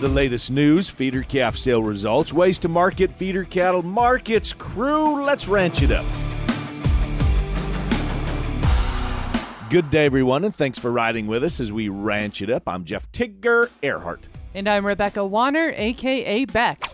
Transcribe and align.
The 0.00 0.08
latest 0.08 0.52
news, 0.52 0.88
feeder 0.88 1.24
calf 1.24 1.56
sale 1.56 1.82
results, 1.82 2.32
ways 2.32 2.60
to 2.60 2.68
market 2.68 3.10
feeder 3.10 3.42
cattle 3.42 3.82
markets. 3.82 4.52
Crew, 4.52 5.24
let's 5.24 5.48
ranch 5.48 5.82
it 5.82 5.90
up. 5.90 6.06
Good 9.70 9.90
day, 9.90 10.06
everyone, 10.06 10.44
and 10.44 10.54
thanks 10.54 10.78
for 10.78 10.92
riding 10.92 11.26
with 11.26 11.42
us 11.42 11.58
as 11.58 11.72
we 11.72 11.88
ranch 11.88 12.40
it 12.42 12.48
up. 12.48 12.68
I'm 12.68 12.84
Jeff 12.84 13.10
Tigger 13.10 13.70
Earhart. 13.82 14.28
And 14.54 14.68
I'm 14.68 14.86
Rebecca 14.86 15.26
Warner, 15.26 15.72
aka 15.74 16.44
Beck. 16.44 16.92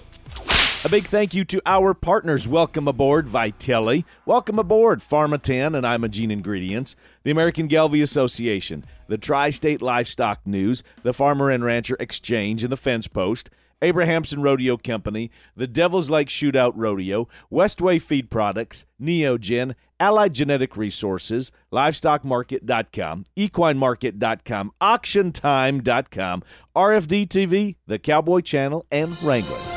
A 0.84 0.88
big 0.90 1.06
thank 1.06 1.32
you 1.32 1.46
to 1.46 1.62
our 1.64 1.94
partners. 1.94 2.46
Welcome 2.46 2.86
aboard 2.88 3.26
Vytelle. 3.26 4.04
Welcome 4.26 4.58
aboard 4.58 5.00
Pharmatan 5.00 5.74
and 5.74 5.86
Imogene 5.86 6.30
Ingredients, 6.30 6.94
the 7.22 7.30
American 7.30 7.68
Gelbvieh 7.68 8.02
Association, 8.02 8.84
the 9.08 9.16
Tri 9.16 9.48
State 9.48 9.80
Livestock 9.80 10.46
News, 10.46 10.82
the 11.02 11.14
Farmer 11.14 11.48
and 11.48 11.64
Rancher 11.64 11.96
Exchange, 11.98 12.62
and 12.62 12.70
the 12.70 12.76
Fence 12.76 13.08
Post. 13.08 13.48
Abrahamson 13.80 14.42
Rodeo 14.42 14.76
Company, 14.76 15.30
the 15.56 15.66
Devil's 15.66 16.10
Lake 16.10 16.28
Shootout 16.28 16.72
Rodeo, 16.76 17.28
Westway 17.50 18.00
Feed 18.00 18.30
Products, 18.30 18.84
Neogen, 19.00 19.74
Allied 19.98 20.34
Genetic 20.34 20.76
Resources, 20.76 21.50
LivestockMarket.com, 21.72 23.24
EquineMarket.com, 23.36 24.72
AuctionTime.com, 24.82 26.42
RFD 26.76 27.28
TV, 27.28 27.76
The 27.86 27.98
Cowboy 27.98 28.40
Channel, 28.40 28.86
and 28.90 29.20
Wrangler. 29.22 29.73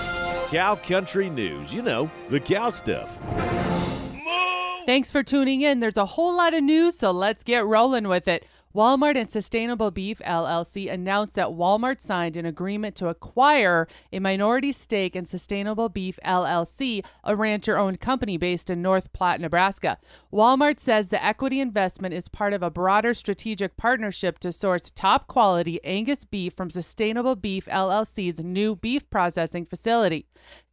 Cow 0.50 0.76
Country 0.76 1.30
News. 1.30 1.74
You 1.74 1.82
know, 1.82 2.10
the 2.30 2.40
cow 2.40 2.70
stuff. 2.70 3.20
Thanks 4.86 5.12
for 5.12 5.22
tuning 5.22 5.60
in. 5.60 5.80
There's 5.80 5.98
a 5.98 6.06
whole 6.06 6.38
lot 6.38 6.54
of 6.54 6.64
news, 6.64 6.98
so 6.98 7.12
let's 7.12 7.44
get 7.44 7.66
rolling 7.66 8.08
with 8.08 8.30
it. 8.30 8.46
Walmart 8.78 9.18
and 9.18 9.32
Sustainable 9.32 9.90
Beef 9.90 10.20
LLC 10.20 10.88
announced 10.94 11.34
that 11.34 11.48
Walmart 11.48 12.00
signed 12.00 12.38
an 12.38 12.46
agreement 12.46 12.96
to 12.98 13.08
acquire 13.08 13.88
a 14.14 14.20
minority 14.20 14.72
stake 14.72 15.16
in 15.16 15.26
Sustainable 15.26 15.90
Beef 15.90 16.20
LLC, 16.24 17.04
a 17.24 17.36
rancher 17.36 17.76
owned 17.76 18.00
company 18.00 18.38
based 18.38 18.70
in 18.70 18.84
North 18.84 19.12
Platte, 19.14 19.42
Nebraska. 19.42 19.98
Walmart 20.32 20.80
says 20.80 21.08
the 21.08 21.26
equity 21.26 21.60
investment 21.60 22.14
is 22.14 22.30
part 22.30 22.54
of 22.54 22.62
a 22.62 22.70
broader 22.70 23.16
strategic 23.16 23.78
partnership 23.78 24.38
to 24.38 24.52
source 24.52 24.92
top 24.92 25.26
quality 25.26 25.84
Angus 25.84 26.24
beef 26.24 26.54
from 26.54 26.70
Sustainable 26.70 27.36
Beef 27.36 27.66
LLC's 27.66 28.40
new 28.42 28.76
beef 28.76 29.10
processing 29.10 29.66
facility. 29.66 30.28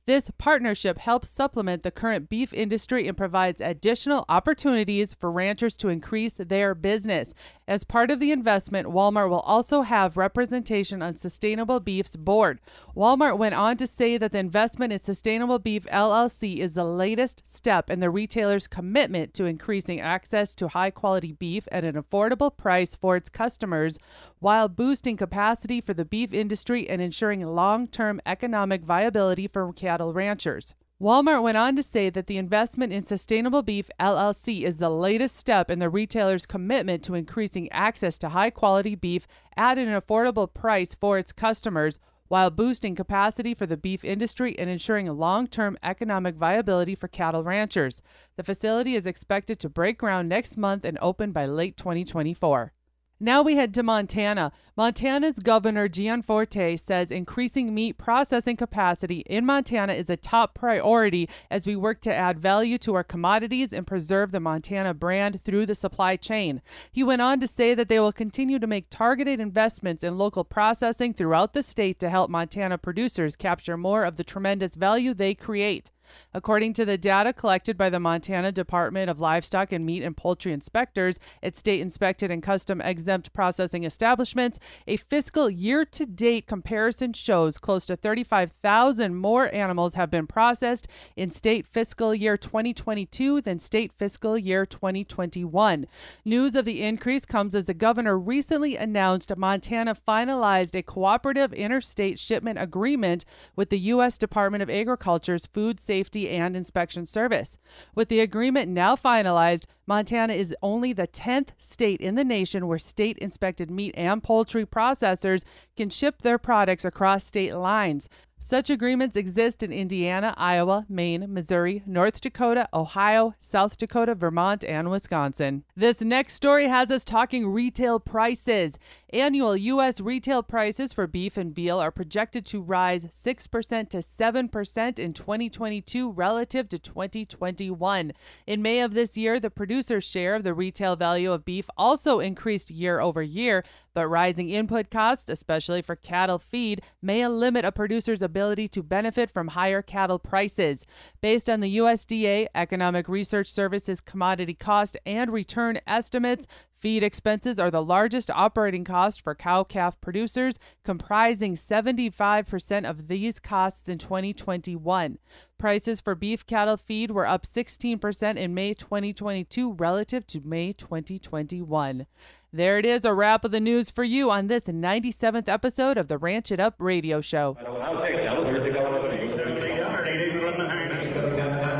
This 0.07 0.31
partnership 0.37 0.99
helps 0.99 1.31
supplement 1.31 1.83
the 1.83 1.91
current 1.91 2.29
beef 2.29 2.53
industry 2.53 3.09
and 3.09 3.17
provides 3.17 3.59
additional 3.59 4.27
opportunities 4.29 5.15
for 5.15 5.33
ranchers 5.33 5.79
to 5.79 5.89
increase 5.89 6.35
their 6.35 6.75
business. 6.75 7.33
As 7.67 7.85
part 7.85 8.11
of 8.11 8.21
the 8.21 8.31
investment, 8.31 8.89
Walmart 8.89 9.31
will 9.31 9.41
also 9.41 9.81
have 9.81 10.19
representation 10.19 11.01
on 11.01 11.17
Sustainable 11.17 11.81
Beef's 11.81 12.17
board. 12.17 12.61
Walmart 12.95 13.39
went 13.39 13.55
on 13.55 13.79
to 13.79 13.87
say 13.87 14.19
that 14.19 14.33
the 14.33 14.39
investment 14.39 14.93
in 14.93 14.99
Sustainable 14.99 15.59
Beef 15.59 15.87
LLC 15.87 16.59
is 16.59 16.75
the 16.75 16.85
latest 16.85 17.51
step 17.51 17.89
in 17.89 18.01
the 18.01 18.11
retailer's 18.11 18.69
commitment 18.69 19.33
to 19.33 19.47
increasing 19.47 20.01
access 20.01 20.55
to 20.57 20.69
high 20.69 20.91
quality 20.91 21.33
beef 21.33 21.67
at 21.73 21.83
an 21.83 21.95
affordable 21.95 22.55
price 22.55 22.95
for 22.95 23.17
its 23.17 23.31
customers 23.31 23.99
while 24.39 24.69
boosting 24.69 25.17
capacity 25.17 25.81
for 25.81 25.95
the 25.95 26.05
beef 26.05 26.35
industry 26.35 26.87
and 26.91 27.01
ensuring 27.01 27.41
long 27.41 27.87
term 27.87 28.21
economic 28.27 28.83
viability 28.83 29.49
for 29.49 29.73
cattle 29.73 29.94
ranchers. 30.01 30.75
Walmart 31.01 31.43
went 31.43 31.57
on 31.57 31.75
to 31.77 31.83
say 31.83 32.09
that 32.09 32.27
the 32.29 32.37
investment 32.37 32.93
in 32.93 33.03
Sustainable 33.03 33.63
Beef 33.63 33.91
LLC 33.99 34.63
is 34.63 34.79
the 34.79 34.91
latest 34.91 35.37
step 35.37 35.71
in 35.71 35.79
the 35.79 35.91
retailer's 35.91 36.47
commitment 36.47 37.03
to 37.05 37.15
increasing 37.15 37.71
access 37.73 38.19
to 38.19 38.31
high 38.31 38.51
quality 38.51 38.95
beef 38.95 39.27
at 39.57 39.79
an 39.79 39.89
affordable 39.89 40.53
price 40.53 40.95
for 40.95 41.19
its 41.19 41.33
customers 41.33 41.99
while 42.29 42.51
boosting 42.51 42.95
capacity 42.95 43.55
for 43.55 43.67
the 43.67 43.77
beef 43.77 44.05
industry 44.05 44.59
and 44.59 44.69
ensuring 44.71 45.07
long 45.09 45.47
term 45.47 45.77
economic 45.83 46.35
viability 46.35 46.95
for 46.95 47.09
cattle 47.09 47.45
ranchers. 47.45 48.03
The 48.37 48.43
facility 48.43 48.95
is 48.95 49.07
expected 49.07 49.59
to 49.61 49.69
break 49.69 49.99
ground 49.99 50.29
next 50.29 50.57
month 50.57 50.85
and 50.85 50.99
open 51.01 51.33
by 51.33 51.47
late 51.47 51.77
2024. 51.77 52.73
Now 53.21 53.43
we 53.43 53.55
head 53.55 53.73
to 53.75 53.85
Montana. 53.85 54.51
Montana's 54.77 55.39
Governor 55.39 55.87
Gianforte 55.87 56.77
says 56.77 57.13
increasing 57.13 57.73
meat 57.73 57.97
processing 57.97 58.57
capacity 58.57 59.21
in 59.27 59.47
Montana 59.47 59.93
is 59.93 60.11
a 60.11 60.17
top 60.17 60.53
priority 60.53 61.29
as 61.49 61.65
we 61.65 61.77
work 61.77 62.01
to 62.01 62.13
add 62.13 62.41
value 62.41 62.77
to 62.79 62.95
our 62.97 63.05
commodities 63.05 63.73
and 63.73 63.87
preserve 63.87 64.33
the 64.33 64.41
Montana 64.41 64.95
brand 64.95 65.45
through 65.45 65.65
the 65.65 65.77
supply 65.77 66.17
chain. 66.17 66.61
He 66.91 67.05
went 67.05 67.23
on 67.23 67.39
to 67.39 67.47
say 67.47 67.73
that 67.77 67.89
they 67.89 68.01
will 68.01 68.13
continue 68.13 68.59
to 68.59 68.67
make 68.67 68.91
targeted 68.91 69.39
investments 69.39 70.03
in 70.03 70.19
local 70.19 70.43
processing 70.43 71.15
throughout 71.15 71.53
the 71.53 71.63
state 71.63 72.01
to 72.01 72.11
help 72.11 72.31
Montana 72.31 72.79
producers 72.79 73.37
capture 73.37 73.77
more 73.77 74.03
of 74.03 74.17
the 74.17 74.25
tremendous 74.25 74.75
value 74.75 75.15
they 75.15 75.35
create. 75.35 75.93
According 76.33 76.75
to 76.75 76.85
the 76.85 76.99
data 76.99 77.33
collected 77.33 77.79
by 77.79 77.91
the 77.91 78.01
Montana 78.01 78.53
Department 78.53 79.09
of 79.09 79.21
Livestock 79.21 79.73
and 79.73 79.87
Meat 79.87 80.03
and 80.03 80.17
Poultry 80.17 80.53
inspectors 80.53 81.19
at 81.43 81.57
state 81.57 81.81
inspected 81.81 82.31
and 82.31 82.43
custom 82.43 82.81
exempt 82.81 83.33
processing 83.33 83.85
establishments, 83.85 84.61
a 84.87 84.97
fiscal 84.97 85.49
year 85.49 85.85
to 85.87 86.05
date 86.05 86.47
comparison 86.47 87.13
shows 87.13 87.59
close 87.59 87.87
to 87.87 87.97
35,000 87.97 89.15
more 89.15 89.53
animals 89.55 89.95
have 89.95 90.11
been 90.11 90.27
processed 90.27 90.87
in 91.17 91.31
state 91.31 91.67
fiscal 91.67 92.15
year 92.15 92.37
2022 92.37 93.41
than 93.41 93.59
state 93.59 93.93
fiscal 93.99 94.37
year 94.37 94.67
2021. 94.67 95.87
News 96.25 96.55
of 96.55 96.65
the 96.65 96.83
increase 96.83 97.25
comes 97.25 97.55
as 97.55 97.65
the 97.65 97.75
governor 97.75 98.19
recently 98.19 98.77
announced 98.77 99.35
Montana 99.37 99.97
finalized 100.07 100.75
a 100.75 100.83
cooperative 100.83 101.53
interstate 101.53 102.19
shipment 102.19 102.59
agreement 102.59 103.25
with 103.57 103.71
the 103.71 103.79
U.S. 103.79 104.19
Department 104.19 104.63
of 104.63 104.71
Agriculture's 104.71 105.47
Food 105.47 105.81
Safety 105.81 105.94
Safety 105.95 106.29
and 106.29 106.57
Inspection 106.57 107.07
Service. 107.07 107.57
With 107.95 108.09
the 108.09 108.19
agreement 108.19 108.69
now 108.69 108.97
finalized, 108.97 109.67
Montana 109.87 110.33
is 110.33 110.53
only 110.61 110.93
the 110.93 111.07
10th 111.07 111.51
state 111.57 112.01
in 112.01 112.17
the 112.17 112.25
nation 112.25 112.67
where 112.67 112.81
state 112.81 113.17
inspected 113.19 113.71
meat 113.71 113.95
and 113.97 114.21
poultry 114.21 114.67
processors 114.67 115.45
can 115.77 115.91
ship 115.91 116.23
their 116.23 116.37
products 116.37 116.85
across 116.85 117.23
state 117.23 117.55
lines. 117.55 118.09
Such 118.41 118.69
agreements 118.69 119.17
exist 119.17 119.63
in 119.63 119.73
Indiana, 119.73 120.35
Iowa, 120.37 120.85
Maine, 120.87 121.33
Missouri, 121.33 121.83
North 121.87 122.21
Dakota, 122.21 122.69
Ohio, 122.75 123.35
South 123.39 123.79
Dakota, 123.79 124.15
Vermont, 124.15 124.65
and 124.65 124.91
Wisconsin. 124.91 125.65
This 125.75 126.03
next 126.03 126.35
story 126.35 126.67
has 126.67 126.91
us 126.91 127.07
talking 127.07 127.47
retail 127.47 128.01
prices. 128.01 128.79
Annual 129.15 129.59
U.S. 129.59 130.01
retail 130.01 130.43
prices 130.43 130.93
for 130.93 131.07
beef 131.07 131.37
and 131.37 131.55
veal 131.55 131.79
are 131.79 131.93
projected 131.93 132.45
to 132.47 132.61
rise 132.61 133.07
6% 133.07 133.89
to 133.91 133.99
7% 133.99 134.99
in 134.99 135.13
2022 135.13 136.11
relative 136.11 136.69
to 136.71 136.81
2021. 136.81 138.13
In 138.49 138.61
May 138.61 138.81
of 138.81 138.93
this 138.93 139.17
year, 139.17 139.39
the 139.39 139.51
producer's 139.51 140.03
share 140.03 140.35
of 140.35 140.43
the 140.43 140.53
retail 140.53 140.97
value 140.97 141.31
of 141.31 141.45
beef 141.45 141.71
also 141.79 142.19
increased 142.19 142.73
year 142.73 142.99
over 142.99 143.23
year, 143.23 143.63
but 143.95 144.09
rising 144.09 144.51
input 144.51 144.91
costs, 144.91 145.31
especially 145.31 145.81
for 145.81 145.95
cattle 145.95 146.41
feed, 146.41 146.83
may 147.01 147.25
limit 147.29 147.65
a 147.65 147.71
producer's 147.71 148.21
ability 148.21 148.67
to 148.67 148.83
benefit 148.83 149.31
from 149.31 149.47
higher 149.47 149.81
cattle 149.81 150.19
prices. 150.19 150.85
Based 151.21 151.49
on 151.49 151.61
the 151.61 151.77
USDA 151.77 152.49
Economic 152.53 153.09
Research 153.09 153.49
Services 153.53 154.01
commodity 154.01 154.55
cost 154.55 154.97
and 155.07 155.33
return 155.33 155.79
estimates, 155.87 156.49
Feed 156.81 157.03
expenses 157.03 157.59
are 157.59 157.71
the 157.71 157.83
largest 157.83 158.31
operating 158.31 158.85
cost 158.85 159.23
for 159.23 159.35
cow 159.35 159.65
calf 159.65 159.99
producers, 160.01 160.59
comprising 160.85 161.55
75% 161.55 162.89
of 162.89 163.09
these 163.09 163.39
costs 163.39 163.89
in 163.89 163.97
2021. 163.99 165.19
Prices 165.57 166.01
for 166.01 166.15
beef 166.15 166.47
cattle 166.47 166.77
feed 166.77 167.11
were 167.11 167.27
up 167.27 167.47
16% 167.47 168.37
in 168.37 168.55
May 168.55 168.75
2022 168.75 169.73
relative 169.73 170.27
to 170.27 170.41
May 170.45 170.73
2021. 170.75 172.07
There 172.53 172.79
it 172.79 172.87
is, 172.87 173.05
a 173.05 173.15
wrap 173.15 173.45
of 173.45 173.51
the 173.51 173.61
news 173.61 173.91
for 173.91 174.05
you 174.05 174.31
on 174.31 174.49
this 174.49 174.65
97th 174.65 175.49
episode 175.49 175.97
of 175.97 176.09
the 176.09 176.19
Ranch 176.19 176.53
It 176.53 176.61
Up 176.61 176.75
radio 176.79 177.21
show. 177.21 177.57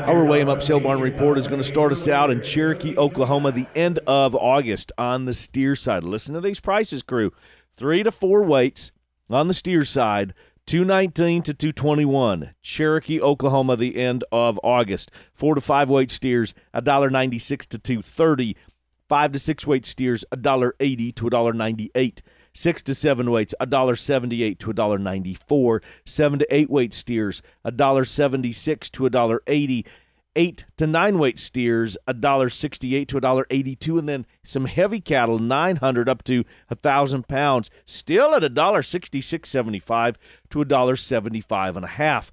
Our 0.05 0.23
William 0.23 0.49
Up 0.49 0.61
Sale 0.61 0.81
Barn 0.81 1.01
Report 1.01 1.39
is 1.39 1.47
going 1.47 1.59
to 1.59 1.67
start 1.67 1.91
us 1.91 2.07
out 2.07 2.29
in 2.29 2.43
Cherokee, 2.43 2.95
Oklahoma, 2.95 3.51
the 3.51 3.65
end 3.73 3.97
of 4.05 4.35
August 4.35 4.91
on 4.99 5.25
the 5.25 5.33
steer 5.33 5.75
side. 5.75 6.03
Listen 6.03 6.35
to 6.35 6.41
these 6.41 6.59
prices, 6.59 7.01
crew. 7.01 7.33
Three 7.75 8.03
to 8.03 8.11
four 8.11 8.43
weights 8.43 8.91
on 9.31 9.47
the 9.47 9.53
steer 9.55 9.83
side, 9.83 10.35
219 10.67 11.41
to 11.41 11.55
221. 11.55 12.53
Cherokee, 12.61 13.19
Oklahoma, 13.19 13.75
the 13.75 13.95
end 13.95 14.23
of 14.31 14.59
August. 14.63 15.09
Four 15.33 15.55
to 15.55 15.61
five 15.61 15.89
weight 15.89 16.11
steers, 16.11 16.53
$1.96 16.75 17.65
to 17.65 17.79
230. 17.79 18.55
Five 19.09 19.31
to 19.31 19.39
six 19.39 19.65
weight 19.65 19.87
steers, 19.87 20.23
$1.80 20.31 21.15
to 21.15 21.25
$1.98. 21.25 22.21
Six 22.57 22.81
to 22.83 22.95
seven 22.95 23.29
weights, 23.31 23.53
$1.78 23.59 24.57
to 24.59 24.73
$1.94. 24.73 25.83
Seven 26.05 26.39
to 26.39 26.47
eight 26.49 26.69
weight 26.69 26.93
steers, 26.93 27.41
$1.76 27.65 28.89
to 28.91 29.03
$1.80. 29.03 29.85
eight 30.37 30.65
to 30.77 30.87
nine 30.87 31.19
weight 31.19 31.37
steers 31.37 31.97
$1.68 32.07 33.07
to 33.09 33.19
$1.82 33.19 33.99
and 33.99 34.07
then 34.09 34.25
some 34.41 34.65
heavy 34.65 35.01
cattle 35.01 35.37
900 35.39 36.07
up 36.09 36.23
to 36.23 36.45
a 36.69 36.75
thousand 36.75 37.27
pounds 37.27 37.69
still 37.85 38.33
at 38.35 38.41
$1.6675 38.43 40.15
to 40.49 40.59
$1.75 40.59 41.75
and 41.75 41.85
a 41.85 41.87
half 41.89 42.31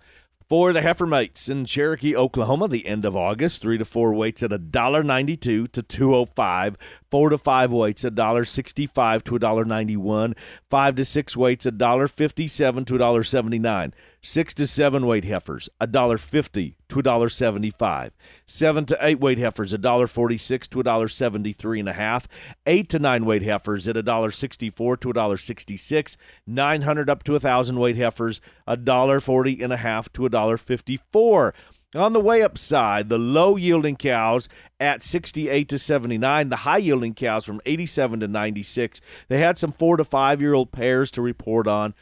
for 0.53 0.75
the 0.75 0.83
heifer 0.83 1.07
mates 1.07 1.49
in 1.49 1.65
Cherokee, 1.65 2.15
Oklahoma, 2.15 2.69
the 2.69 2.87
end 2.87 3.07
of 3.07 3.17
August, 3.17 3.63
three 3.63 3.79
to 3.79 3.87
four 3.87 4.13
weights 4.13 4.43
at 4.43 4.51
$1.92 4.51 5.41
to 5.73 5.83
205 5.83 6.77
Four 7.13 7.29
to 7.29 7.37
five 7.37 7.71
weights, 7.71 8.05
$1.65 8.05 9.23
to 9.25 9.39
$1.91. 9.39 10.35
Five 10.71 10.95
to 10.95 11.05
six 11.05 11.37
weights, 11.37 11.67
$1.57 11.67 12.87
to 12.87 12.95
$1.79. 12.95 13.93
Six 14.25 14.55
to 14.55 14.69
seven 14.69 15.05
weight 15.05 15.25
heifers, 15.25 15.69
$1.50 15.81 16.77
to 16.89 16.97
$1.75. 16.97 18.11
Seven 18.47 18.87
to 18.87 18.97
eight 19.01 19.19
weight 19.19 19.39
heifers, 19.39 19.73
$1.46 19.73 20.69
to 20.69 20.79
$1.73 20.79 21.81
and 21.81 21.89
a 21.89 21.93
half. 21.93 22.29
Eight 22.65 22.89
to 22.91 23.01
nine 23.01 23.25
weight 23.25 23.43
heifers 23.43 23.89
at 23.89 23.97
$1.64 23.97 25.01
to 25.01 25.09
$1.66. 25.09 26.17
900 26.47 27.11
up 27.11 27.25
to 27.25 27.33
a 27.33 27.35
1,000 27.35 27.81
weight 27.81 27.97
heifers, 27.97 28.41
$1.40 28.69 29.61
and 29.61 29.73
a 29.73 29.79
half 29.79 30.13
to 30.13 30.23
$1.54. 30.23 31.53
On 31.95 32.13
the 32.13 32.21
way 32.21 32.43
up 32.43 32.57
side, 32.57 33.09
the 33.09 33.19
low 33.19 33.57
yielding 33.57 33.97
cows 33.97 34.49
at 34.79 35.03
68 35.03 35.69
to 35.69 35.79
79, 35.79 36.49
the 36.49 36.57
high 36.57 36.79
yielding 36.79 37.15
cows 37.15 37.45
from 37.45 37.61
87 37.67 38.21
to 38.21 38.29
96. 38.29 39.01
They 39.27 39.41
had 39.41 39.59
some 39.59 39.73
four 39.73 39.97
to 39.97 40.05
five 40.05 40.41
year 40.41 40.55
old 40.55 40.71
pairs 40.71 41.11
to 41.11 41.23
report 41.23 41.67
on. 41.67 41.95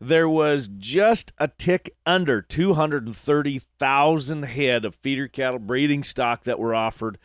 there 0.00 0.28
was 0.28 0.68
just 0.78 1.32
a 1.38 1.48
tick 1.48 1.94
under 2.04 2.42
230,000 2.42 4.42
head 4.44 4.84
of 4.84 4.94
feeder 4.94 5.28
cattle 5.28 5.58
breeding 5.58 6.02
stock 6.02 6.44
that 6.44 6.58
were 6.58 6.74
offered 6.74 7.18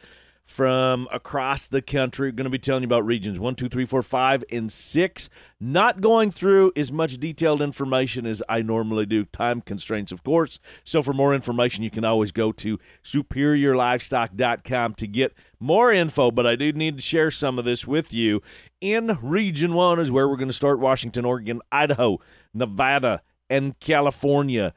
from 0.52 1.08
across 1.12 1.70
the 1.70 1.82
country. 1.82 2.28
We're 2.28 2.34
going 2.34 2.44
to 2.44 2.50
be 2.50 2.60
telling 2.60 2.84
you 2.84 2.88
about 2.88 3.06
regions 3.06 3.40
one, 3.40 3.56
two, 3.56 3.70
three, 3.70 3.86
four, 3.86 4.04
five, 4.04 4.44
and 4.52 4.72
six. 4.72 5.30
Not 5.60 6.02
going 6.02 6.30
through 6.30 6.74
as 6.76 6.92
much 6.92 7.18
detailed 7.18 7.62
information 7.62 8.26
as 8.26 8.44
I 8.50 8.62
normally 8.62 9.06
do. 9.06 9.26
Time 9.26 9.62
constraints, 9.62 10.12
of 10.12 10.24
course. 10.24 10.60
So, 10.84 11.02
for 11.02 11.14
more 11.14 11.34
information, 11.34 11.84
you 11.84 11.90
can 11.90 12.04
always 12.04 12.32
go 12.32 12.52
to 12.52 12.78
superiorlivestock.com 13.04 14.96
to 14.96 15.08
get 15.08 15.34
more 15.60 15.92
info. 15.92 16.32
But 16.32 16.46
I 16.46 16.56
do 16.56 16.74
need 16.74 16.98
to 16.98 17.02
share 17.02 17.32
some 17.32 17.58
of 17.58 17.66
this 17.66 17.88
with 17.88 18.14
you. 18.14 18.42
In 18.82 19.18
Region 19.22 19.74
1 19.74 20.00
is 20.00 20.12
where 20.12 20.28
we're 20.28 20.36
going 20.36 20.50
to 20.50 20.54
start 20.54 20.80
Washington, 20.80 21.24
Oregon, 21.24 21.62
Idaho, 21.72 22.20
Nevada, 22.54 23.22
and 23.50 23.80
California. 23.80 24.74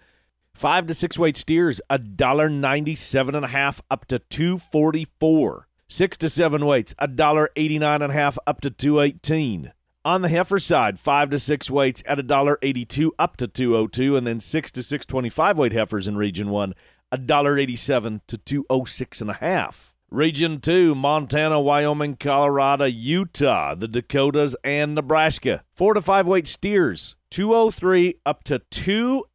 Five 0.55 0.87
to 0.87 0.95
six 0.95 1.19
weight 1.19 1.37
steers, 1.37 1.81
a 1.91 1.99
dollar 1.99 2.49
ninety-seven 2.49 3.35
and 3.35 3.45
a 3.45 3.49
half 3.49 3.83
up 3.91 4.07
to 4.07 4.21
two 4.21 4.57
forty-four. 4.57 5.67
Six 5.89 6.17
to 6.19 6.31
seven 6.31 6.65
weights, 6.65 6.95
a 7.01 7.09
dollar 7.09 7.51
eighty-nine 7.57 8.03
and 8.03 8.13
a 8.13 8.15
half 8.15 8.39
up 8.47 8.61
to 8.61 8.71
two 8.71 9.01
eighteen. 9.01 9.73
On 10.05 10.23
the 10.23 10.29
heifer 10.29 10.61
side, 10.61 11.01
five 11.01 11.31
to 11.31 11.41
six 11.41 11.69
weights 11.69 12.05
at 12.07 12.21
a 12.21 12.23
dollar 12.23 12.61
eighty-two 12.63 13.13
up 13.19 13.37
to 13.39 13.49
two 13.49 13.77
oh 13.77 13.89
two, 13.89 14.17
and 14.17 14.25
then 14.25 14.39
six 14.39 14.71
to 14.71 14.83
six 14.85 15.05
twenty-five 15.05 15.59
weight 15.59 15.73
heifers 15.73 16.07
in 16.07 16.17
Region 16.17 16.51
One, 16.51 16.75
a 17.11 17.19
dollar 17.19 17.59
eighty-seven 17.59 18.23
to 18.29 18.39
two 18.39 18.65
oh 18.71 18.85
six 18.85 19.21
and 19.21 19.31
a 19.31 19.35
half. 19.35 19.91
Region 20.11 20.61
2, 20.61 20.95
Montana, 20.95 21.61
Wyoming, 21.61 22.15
Colorado, 22.15 22.85
Utah, 22.85 23.75
the 23.75 23.89
Dakotas, 23.89 24.55
and 24.63 24.95
Nebraska. 24.95 25.65
Four 25.75 25.95
to 25.95 26.03
five 26.03 26.29
weight 26.29 26.47
steers, 26.47 27.17
203 27.31 28.21
up 28.25 28.45
to 28.45 28.61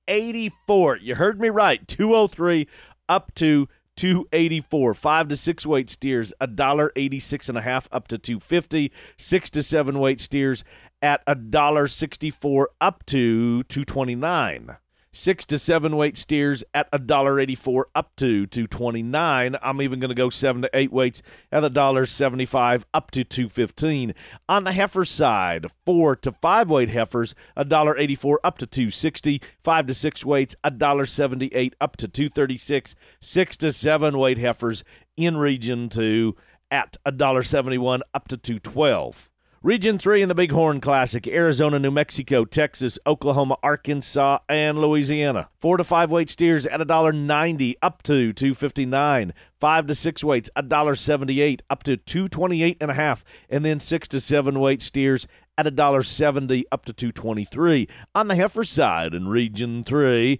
284. 0.09 0.97
You 0.97 1.15
heard 1.15 1.39
me 1.39 1.49
right. 1.49 1.87
203 1.87 2.67
up 3.07 3.33
to 3.35 3.67
284. 3.95 4.93
Five 4.95 5.27
to 5.27 5.37
six 5.37 5.65
weight 5.65 5.89
steers, 5.89 6.33
a 6.41 6.47
dollar 6.47 6.91
eighty-six 6.95 7.47
and 7.47 7.57
a 7.57 7.61
half 7.61 7.87
up 7.91 8.07
to 8.07 8.17
250. 8.17 8.91
Six 9.17 9.49
to 9.51 9.61
seven 9.61 9.99
weight 9.99 10.19
steers 10.19 10.63
at 11.01 11.21
a 11.27 11.35
dollar 11.35 11.87
sixty-four 11.87 12.69
up 12.81 13.05
to 13.07 13.63
229 13.63 14.77
six 15.11 15.45
to 15.45 15.57
seven 15.57 15.95
weight 15.95 16.17
steers 16.17 16.63
at 16.73 16.87
a 16.93 16.99
dollar 16.99 17.39
eighty 17.39 17.55
four 17.55 17.87
up 17.95 18.15
to 18.17 18.45
two 18.45 18.67
twenty 18.67 19.03
nine. 19.03 19.55
I'm 19.61 19.81
even 19.81 19.99
going 19.99 20.09
to 20.09 20.15
go 20.15 20.29
seven 20.29 20.61
to 20.61 20.69
eight 20.73 20.91
weights 20.91 21.21
at 21.51 21.63
a 21.63 21.69
dollar 21.69 22.05
seventy 22.05 22.45
five 22.45 22.85
up 22.93 23.11
to 23.11 23.23
two 23.23 23.49
fifteen. 23.49 24.13
On 24.47 24.63
the 24.63 24.71
heifer 24.71 25.05
side, 25.05 25.67
four 25.85 26.15
to 26.17 26.31
five 26.31 26.69
weight 26.69 26.89
heifers 26.89 27.35
a 27.55 27.65
dollar 27.65 27.97
eighty 27.97 28.15
four 28.15 28.39
up 28.43 28.57
to 28.59 28.67
two 28.67 28.91
sixty. 28.91 29.41
Five 29.63 29.87
to 29.87 29.93
six 29.93 30.25
weights 30.25 30.55
a 30.63 30.71
dollar 30.71 31.05
seventy 31.05 31.47
eight 31.47 31.75
up 31.81 31.97
to 31.97 32.07
two 32.07 32.29
thirty 32.29 32.57
six. 32.57 32.95
Six 33.19 33.57
to 33.57 33.71
seven 33.71 34.17
weight 34.17 34.37
heifers 34.37 34.83
in 35.17 35.37
region 35.37 35.89
two 35.89 36.35
at 36.71 36.97
a 37.03 37.11
dollar 37.11 37.43
seventy 37.43 37.77
one 37.77 38.01
up 38.13 38.27
to 38.27 38.37
two 38.37 38.59
twelve. 38.59 39.28
Region 39.61 39.99
3 39.99 40.21
in 40.21 40.29
the 40.29 40.35
Bighorn 40.35 40.79
Classic 40.79 41.27
Arizona, 41.27 41.79
New 41.79 41.91
Mexico, 41.91 42.45
Texas, 42.45 42.97
Oklahoma, 43.05 43.57
Arkansas, 43.61 44.39
and 44.47 44.79
Louisiana. 44.79 45.49
4 45.59 45.75
to 45.75 45.83
5 45.83 46.09
weight 46.09 46.29
steers 46.29 46.65
at 46.65 46.79
$1.90 46.79 47.75
up 47.81 48.01
to 48.03 48.31
259 48.31 49.33
5 49.59 49.87
to 49.87 49.95
6 49.95 50.23
weights 50.23 50.49
$1.78 50.55 51.59
up 51.69 51.83
to 51.83 51.97
228 51.97 52.77
and 52.79 52.89
a 52.89 52.93
half. 52.93 53.25
And 53.49 53.65
then 53.65 53.81
6 53.81 54.07
to 54.07 54.21
7 54.21 54.57
weight 54.61 54.81
steers 54.81 55.27
at 55.57 55.65
$1.70 55.65 56.63
up 56.71 56.85
to 56.85 56.93
223 56.93 57.89
on 58.15 58.29
the 58.29 58.35
heifer 58.35 58.63
side 58.63 59.13
in 59.13 59.27
region 59.27 59.83
3 59.83 60.39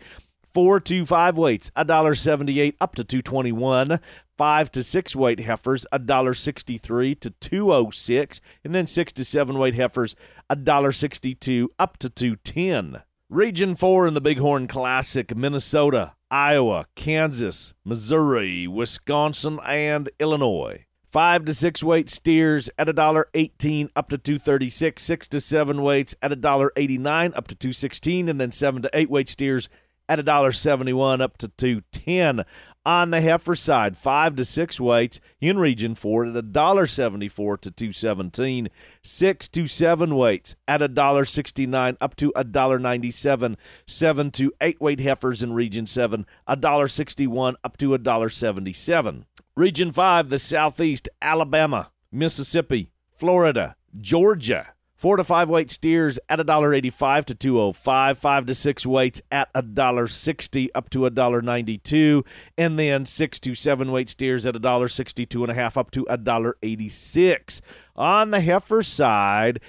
Four 0.53 0.79
to 0.79 1.06
five 1.06 1.38
weights, 1.38 1.70
$1.78 1.77 2.75
up 2.82 2.96
to 2.96 3.03
221 3.03 4.00
Five 4.36 4.72
to 4.72 4.84
six 4.84 5.15
weight 5.15 5.41
heifers, 5.41 5.86
$1.63 5.94 7.20
to 7.20 7.29
206 7.29 8.41
And 8.63 8.74
then 8.74 8.88
six 8.88 9.13
to 9.13 9.25
seven 9.25 9.60
weight 9.60 9.75
heifers, 9.75 10.15
$1.62 10.50 11.68
up 11.77 11.98
to 11.98 12.10
210 12.10 13.03
Region 13.29 13.75
4 13.75 14.08
in 14.08 14.13
the 14.15 14.22
Bighorn 14.22 14.68
Classic, 14.68 15.36
Minnesota, 15.36 16.13
Iowa, 16.32 16.88
Kansas, 16.96 17.75
Missouri, 17.86 18.65
Wisconsin, 18.68 19.60
and 19.63 20.10
Illinois. 20.20 20.86
Five 21.12 21.46
to 21.46 21.56
six 21.56 21.84
weight 21.84 22.08
steers 22.08 22.70
at 22.77 22.88
a 22.88 22.94
dollar 22.94 23.29
eighteen 23.34 23.89
up 23.96 24.10
to 24.10 24.18
two 24.20 24.38
thirty 24.38 24.70
six. 24.70 25.01
Six 25.01 25.27
to 25.29 25.41
seven 25.41 25.82
weights 25.82 26.13
at 26.22 26.32
a 26.32 26.36
dollar 26.36 26.72
eighty 26.75 27.00
nine 27.00 27.34
up 27.36 27.48
to 27.48 27.56
two 27.56 27.74
sixteen, 27.74 28.29
and 28.29 28.39
then 28.39 28.51
seven 28.51 28.84
to 28.84 28.91
eight 28.94 29.10
weight 29.10 29.27
steers 29.27 29.70
at 30.10 30.20
$1.71 30.20 31.22
up 31.22 31.38
to 31.38 31.48
210 31.48 32.44
on 32.86 33.12
the 33.12 33.22
heifer 33.22 33.56
side, 33.56 33.96
five 33.96 34.36
to 34.36 34.44
six 34.44 34.80
weights. 34.80 35.20
In 35.39 35.60
region 35.60 35.96
four 35.96 36.25
at 36.25 36.34
$1.74 36.34 37.62
to 37.62 37.72
217 37.72 38.70
Six 39.04 39.48
to 39.50 39.68
seven 39.68 40.16
weights 40.16 40.56
at 40.68 40.82
$1.69 40.82 41.98
up 42.01 42.16
to 42.16 42.34
$1.97 42.36 43.56
Seven 43.86 44.32
to 44.32 44.51
eight 44.60 44.82
weight 44.82 45.00
heifers 45.00 45.44
in 45.44 45.54
region 45.54 45.86
seven, 45.86 46.25
$1.61 46.48 47.56
up 47.63 47.78
to 47.78 47.89
$1.77 47.89 49.24
Region 49.56 49.92
five, 49.92 50.30
the 50.30 50.39
southeast, 50.39 51.10
Alabama, 51.22 51.92
Mississippi, 52.12 52.92
Florida, 53.12 53.75
Georgia, 54.00 54.70
Four 55.00 55.15
to 55.15 55.24
five 55.24 55.48
weight 55.50 55.72
steers 55.72 56.20
at 56.27 56.39
$1.85 56.39 57.24
to 57.24 57.34
205 57.34 58.18
Five 58.18 58.46
to 58.48 58.53
six 58.53 58.86
weights 58.86 59.22
at 59.32 59.51
$1.60 59.53 60.68
up 60.75 60.89
to 60.89 61.00
$1.92. 61.00 62.25
And 62.58 62.77
then 62.77 63.06
six 63.06 63.39
to 63.39 63.56
seven 63.56 63.94
weight 63.94 64.10
steers 64.10 64.46
at 64.46 64.56
$1.62 64.56 65.41
and 65.41 65.51
a 65.51 65.53
half 65.53 65.77
up 65.77 65.91
to 65.91 66.03
$1.86. 66.03 67.62
On 67.96 68.32
the 68.32 68.41
heifer 68.41 68.84
side, 68.84 69.62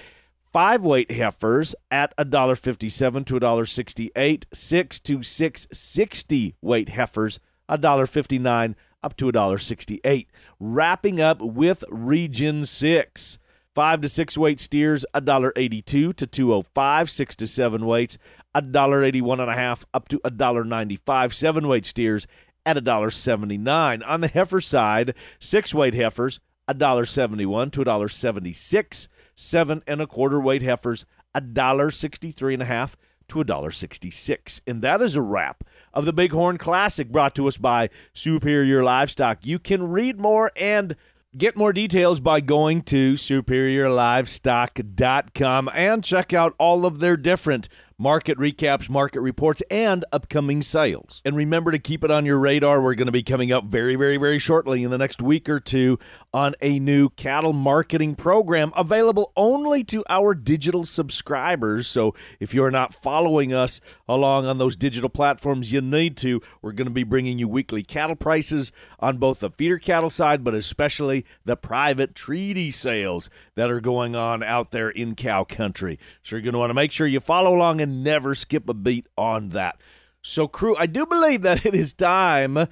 five 0.51 0.83
weight 0.83 1.09
heifers 1.09 1.75
at 1.89 2.13
$1.57 2.17 3.25
to 3.27 3.39
$1.68. 3.39 4.43
Six 4.53 4.99
to 4.99 5.23
six 5.23 5.65
sixty 5.71 6.55
weight 6.61 6.89
heifers 6.89 7.39
$1.59 7.69 8.75
up 9.01 9.15
to 9.15 9.31
$1.68. 9.31 10.27
Wrapping 10.59 11.21
up 11.21 11.39
with 11.39 11.85
Region 11.89 12.65
6. 12.65 13.39
Five 13.73 14.01
to 14.01 14.09
six 14.09 14.37
weight 14.37 14.59
steers, 14.59 15.05
$1.82 15.15 15.83
to 15.83 16.13
205. 16.13 17.09
Six 17.09 17.35
to 17.37 17.47
seven 17.47 17.85
weights, 17.85 18.17
$1.81 18.55 19.39
and 19.39 19.49
a 19.49 19.53
half 19.53 19.85
up 19.93 20.09
to 20.09 20.19
$1.95. 20.19 21.33
Seven 21.33 21.67
weight 21.67 21.85
steers 21.85 22.27
at 22.65 22.77
$1.79. 22.77 24.07
On 24.07 24.21
the 24.21 24.27
heifer 24.27 24.59
side, 24.59 25.15
six 25.39 25.73
weight 25.73 25.93
heifers, 25.93 26.39
$1.71 26.69 27.71
to 27.71 27.83
$1.76. 27.83 29.07
Seven 29.35 29.81
and 29.87 30.01
a 30.01 30.07
quarter 30.07 30.39
weight 30.39 30.61
heifers, 30.61 31.05
$1.63 31.35 32.53
and 32.53 32.61
a 32.61 32.65
half 32.65 32.97
to 33.29 33.35
$1.66. 33.35 34.61
And 34.67 34.81
that 34.81 35.01
is 35.01 35.15
a 35.15 35.21
wrap 35.21 35.63
of 35.93 36.03
the 36.05 36.13
Bighorn 36.13 36.57
Classic 36.57 37.09
brought 37.09 37.35
to 37.35 37.47
us 37.47 37.57
by 37.57 37.89
Superior 38.13 38.83
Livestock. 38.83 39.45
You 39.45 39.59
can 39.59 39.89
read 39.89 40.19
more 40.19 40.51
and 40.57 40.95
Get 41.37 41.55
more 41.55 41.71
details 41.71 42.19
by 42.19 42.41
going 42.41 42.81
to 42.81 43.13
superiorlivestock.com 43.13 45.69
and 45.73 46.03
check 46.03 46.33
out 46.33 46.53
all 46.57 46.85
of 46.85 46.99
their 46.99 47.15
different 47.15 47.69
market 47.97 48.37
recaps, 48.37 48.89
market 48.89 49.21
reports, 49.21 49.63
and 49.71 50.03
upcoming 50.11 50.61
sales. 50.61 51.21
And 51.23 51.33
remember 51.33 51.71
to 51.71 51.79
keep 51.79 52.03
it 52.03 52.11
on 52.11 52.25
your 52.25 52.37
radar. 52.37 52.81
We're 52.81 52.95
going 52.95 53.05
to 53.05 53.13
be 53.13 53.23
coming 53.23 53.49
up 53.49 53.63
very, 53.63 53.95
very, 53.95 54.17
very 54.17 54.39
shortly 54.39 54.83
in 54.83 54.91
the 54.91 54.97
next 54.97 55.21
week 55.21 55.47
or 55.47 55.61
two 55.61 55.99
on 56.33 56.55
a 56.61 56.79
new 56.79 57.09
cattle 57.09 57.51
marketing 57.51 58.15
program 58.15 58.71
available 58.75 59.33
only 59.35 59.83
to 59.83 60.03
our 60.09 60.33
digital 60.33 60.85
subscribers. 60.85 61.87
So 61.87 62.15
if 62.39 62.53
you're 62.53 62.71
not 62.71 62.93
following 62.93 63.53
us 63.53 63.81
along 64.07 64.45
on 64.45 64.57
those 64.57 64.75
digital 64.75 65.09
platforms, 65.09 65.71
you 65.71 65.81
need 65.81 66.15
to. 66.17 66.41
We're 66.61 66.71
going 66.71 66.87
to 66.87 66.91
be 66.91 67.03
bringing 67.03 67.37
you 67.37 67.47
weekly 67.47 67.83
cattle 67.83 68.15
prices 68.15 68.71
on 68.99 69.17
both 69.17 69.39
the 69.39 69.49
feeder 69.49 69.77
cattle 69.77 70.09
side, 70.09 70.43
but 70.43 70.53
especially 70.53 71.25
the 71.43 71.57
private 71.57 72.15
treaty 72.15 72.71
sales 72.71 73.29
that 73.55 73.69
are 73.69 73.81
going 73.81 74.15
on 74.15 74.41
out 74.41 74.71
there 74.71 74.89
in 74.89 75.15
cow 75.15 75.43
country. 75.43 75.99
So 76.23 76.35
you're 76.35 76.43
going 76.43 76.53
to 76.53 76.59
want 76.59 76.69
to 76.69 76.75
make 76.75 76.93
sure 76.93 77.07
you 77.07 77.19
follow 77.19 77.53
along 77.55 77.81
and 77.81 78.03
never 78.03 78.35
skip 78.35 78.69
a 78.69 78.73
beat 78.73 79.07
on 79.17 79.49
that. 79.49 79.79
So, 80.23 80.47
crew, 80.47 80.75
I 80.77 80.85
do 80.85 81.05
believe 81.07 81.41
that 81.41 81.65
it 81.65 81.73
is 81.73 81.93
time 81.93 82.67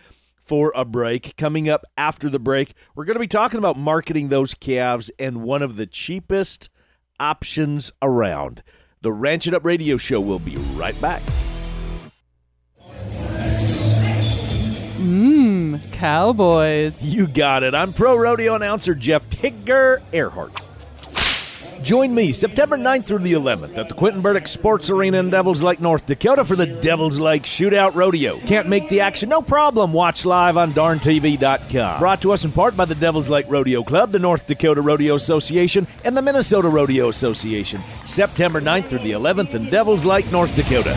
for 0.50 0.74
a 0.76 0.84
break. 0.84 1.38
Coming 1.38 1.70
up 1.70 1.86
after 1.96 2.28
the 2.28 2.40
break, 2.40 2.74
we're 2.96 3.06
going 3.06 3.14
to 3.14 3.20
be 3.20 3.28
talking 3.28 3.60
about 3.60 3.78
marketing 3.78 4.30
those 4.30 4.56
calves 4.56 5.12
and 5.20 5.44
one 5.44 5.62
of 5.62 5.76
the 5.76 5.86
cheapest 5.86 6.72
options 7.20 7.92
around. 8.02 8.64
The 9.02 9.14
Ranch 9.14 9.46
It 9.46 9.54
Up 9.54 9.64
Radio 9.64 9.98
Show 9.98 10.20
will 10.20 10.40
be 10.40 10.58
right 10.74 11.00
back. 11.00 11.22
Mmm, 14.98 15.92
cowboys. 15.92 17.00
You 17.00 17.28
got 17.28 17.62
it. 17.62 17.76
I'm 17.76 17.94
pro 17.94 18.18
rodeo 18.18 18.56
announcer 18.56 18.96
Jeff 18.96 19.30
Tigger 19.30 20.02
Earhart. 20.12 20.60
Join 21.82 22.14
me 22.14 22.34
September 22.34 22.78
9th 22.78 23.06
through 23.06 23.20
the 23.20 23.34
11th 23.34 23.78
at 23.78 23.88
the 23.88 23.96
Quentin 23.96 24.22
Burdick 24.22 24.48
Sports 24.48 24.90
Arena 24.90 25.20
in 25.20 25.30
Devils 25.30 25.64
Lake, 25.64 25.80
North 25.80 26.06
Dakota 26.06 26.44
for 26.44 26.56
the 26.56 26.66
Devils 26.66 27.20
Lake 27.20 27.44
Shootout 27.44 27.96
Rodeo. 27.96 28.38
Can't 28.40 28.68
make 28.68 28.90
the 28.90 29.00
action? 29.00 29.30
No 29.30 29.42
problem. 29.42 29.94
Watch 29.94 30.26
live 30.26 30.58
on 30.58 30.74
darntv.com. 30.74 32.00
Brought 32.00 32.22
to 32.22 32.34
us 32.34 32.44
in 32.44 32.52
part 32.52 32.76
by 32.76 32.86
the 32.86 32.96
Devils 32.96 33.30
Lake 33.30 33.46
Rodeo 33.48 33.82
Club, 33.84 34.12
the 34.12 34.20
North 34.20 34.46
Dakota 34.46 34.82
Rodeo 34.82 35.16
Association, 35.16 35.88
and 36.04 36.18
the 36.18 36.22
Minnesota 36.22 36.68
Rodeo 36.68 37.08
Association. 37.08 37.82
September 38.06 38.60
9th 38.60 38.88
through 38.88 39.00
the 39.00 39.12
11th 39.12 39.54
in 39.54 39.70
Devils 39.70 40.06
Lake, 40.06 40.30
North 40.32 40.54
Dakota. 40.56 40.94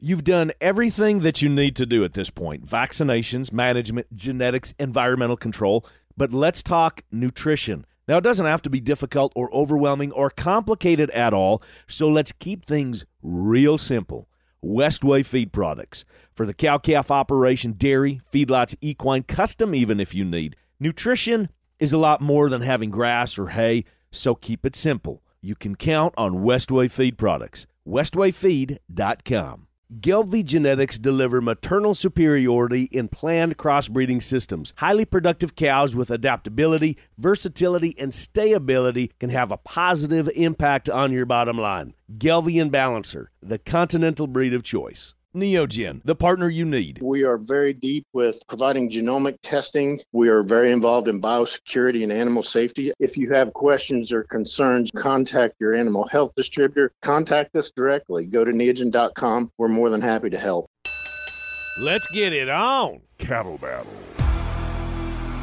You've 0.00 0.24
done 0.24 0.52
everything 0.60 1.20
that 1.20 1.40
you 1.40 1.48
need 1.48 1.76
to 1.76 1.86
do 1.86 2.04
at 2.04 2.14
this 2.14 2.30
point 2.30 2.66
vaccinations, 2.66 3.52
management, 3.52 4.12
genetics, 4.12 4.74
environmental 4.78 5.36
control. 5.36 5.86
But 6.16 6.32
let's 6.32 6.62
talk 6.62 7.02
nutrition. 7.10 7.86
Now, 8.06 8.18
it 8.18 8.24
doesn't 8.24 8.46
have 8.46 8.62
to 8.62 8.70
be 8.70 8.80
difficult 8.80 9.32
or 9.34 9.52
overwhelming 9.54 10.12
or 10.12 10.30
complicated 10.30 11.10
at 11.10 11.32
all, 11.32 11.62
so 11.86 12.08
let's 12.08 12.32
keep 12.32 12.66
things 12.66 13.06
real 13.22 13.78
simple. 13.78 14.28
Westway 14.62 15.24
Feed 15.24 15.52
Products. 15.52 16.04
For 16.32 16.46
the 16.46 16.54
cow 16.54 16.78
calf 16.78 17.10
operation, 17.10 17.72
dairy, 17.72 18.20
feedlots, 18.32 18.74
equine, 18.80 19.22
custom 19.22 19.74
even 19.74 20.00
if 20.00 20.14
you 20.14 20.24
need. 20.24 20.56
Nutrition 20.80 21.50
is 21.78 21.92
a 21.92 21.98
lot 21.98 22.20
more 22.20 22.48
than 22.48 22.62
having 22.62 22.90
grass 22.90 23.38
or 23.38 23.48
hay, 23.48 23.84
so 24.10 24.34
keep 24.34 24.64
it 24.66 24.74
simple. 24.74 25.22
You 25.40 25.54
can 25.54 25.76
count 25.76 26.14
on 26.16 26.36
Westway 26.36 26.90
Feed 26.90 27.18
Products. 27.18 27.66
WestwayFeed.com. 27.86 29.66
Gelbvieh 29.92 30.44
Genetics 30.44 30.98
deliver 30.98 31.42
maternal 31.42 31.94
superiority 31.94 32.84
in 32.84 33.06
planned 33.08 33.58
crossbreeding 33.58 34.22
systems. 34.22 34.72
Highly 34.78 35.04
productive 35.04 35.54
cows 35.56 35.94
with 35.94 36.10
adaptability, 36.10 36.96
versatility, 37.18 37.94
and 37.98 38.10
stayability 38.10 39.10
can 39.20 39.28
have 39.28 39.52
a 39.52 39.58
positive 39.58 40.30
impact 40.34 40.88
on 40.88 41.12
your 41.12 41.26
bottom 41.26 41.58
line. 41.58 41.92
Gelbvieh 42.16 42.62
and 42.62 42.72
Balancer, 42.72 43.30
the 43.42 43.58
continental 43.58 44.26
breed 44.26 44.54
of 44.54 44.62
choice. 44.62 45.14
Neogen, 45.34 46.00
the 46.04 46.14
partner 46.14 46.48
you 46.48 46.64
need. 46.64 47.00
We 47.02 47.24
are 47.24 47.38
very 47.38 47.72
deep 47.72 48.06
with 48.12 48.38
providing 48.46 48.88
genomic 48.88 49.36
testing. 49.42 50.00
We 50.12 50.28
are 50.28 50.44
very 50.44 50.70
involved 50.70 51.08
in 51.08 51.20
biosecurity 51.20 52.04
and 52.04 52.12
animal 52.12 52.44
safety. 52.44 52.92
If 53.00 53.16
you 53.16 53.32
have 53.32 53.52
questions 53.52 54.12
or 54.12 54.22
concerns, 54.22 54.92
contact 54.92 55.56
your 55.58 55.74
animal 55.74 56.06
health 56.06 56.32
distributor. 56.36 56.92
Contact 57.02 57.56
us 57.56 57.72
directly. 57.72 58.26
Go 58.26 58.44
to 58.44 58.52
neogen.com. 58.52 59.50
We're 59.58 59.66
more 59.66 59.90
than 59.90 60.00
happy 60.00 60.30
to 60.30 60.38
help. 60.38 60.66
Let's 61.80 62.06
get 62.14 62.32
it 62.32 62.48
on. 62.48 63.00
Cattle 63.18 63.58
Battle. 63.58 63.90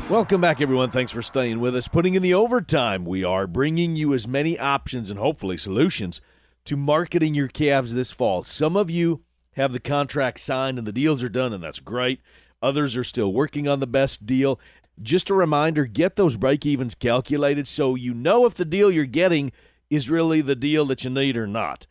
Welcome 0.09 0.39
back, 0.39 0.61
everyone. 0.61 0.89
Thanks 0.89 1.11
for 1.11 1.21
staying 1.21 1.59
with 1.59 1.75
us. 1.75 1.89
Putting 1.89 2.15
in 2.15 2.21
the 2.21 2.33
overtime, 2.33 3.03
we 3.03 3.25
are 3.25 3.45
bringing 3.45 3.97
you 3.97 4.13
as 4.13 4.27
many 4.27 4.57
options 4.57 5.09
and 5.09 5.19
hopefully 5.19 5.57
solutions 5.57 6.21
to 6.65 6.77
marketing 6.77 7.33
your 7.35 7.47
calves 7.49 7.93
this 7.93 8.11
fall. 8.11 8.43
Some 8.43 8.77
of 8.77 8.89
you 8.89 9.23
have 9.53 9.73
the 9.73 9.79
contract 9.79 10.39
signed 10.39 10.77
and 10.77 10.87
the 10.87 10.91
deals 10.91 11.23
are 11.23 11.29
done, 11.29 11.53
and 11.53 11.63
that's 11.63 11.79
great. 11.79 12.21
Others 12.61 12.95
are 12.95 13.03
still 13.03 13.33
working 13.33 13.67
on 13.67 13.79
the 13.79 13.87
best 13.87 14.25
deal. 14.25 14.59
Just 15.01 15.29
a 15.29 15.33
reminder 15.33 15.85
get 15.85 16.15
those 16.15 16.37
break 16.37 16.65
evens 16.65 16.95
calculated 16.95 17.67
so 17.67 17.95
you 17.95 18.13
know 18.13 18.45
if 18.45 18.53
the 18.53 18.65
deal 18.65 18.91
you're 18.91 19.05
getting 19.05 19.51
is 19.89 20.09
really 20.09 20.41
the 20.41 20.55
deal 20.55 20.85
that 20.85 21.03
you 21.03 21.09
need 21.09 21.37
or 21.37 21.47
not. 21.47 21.87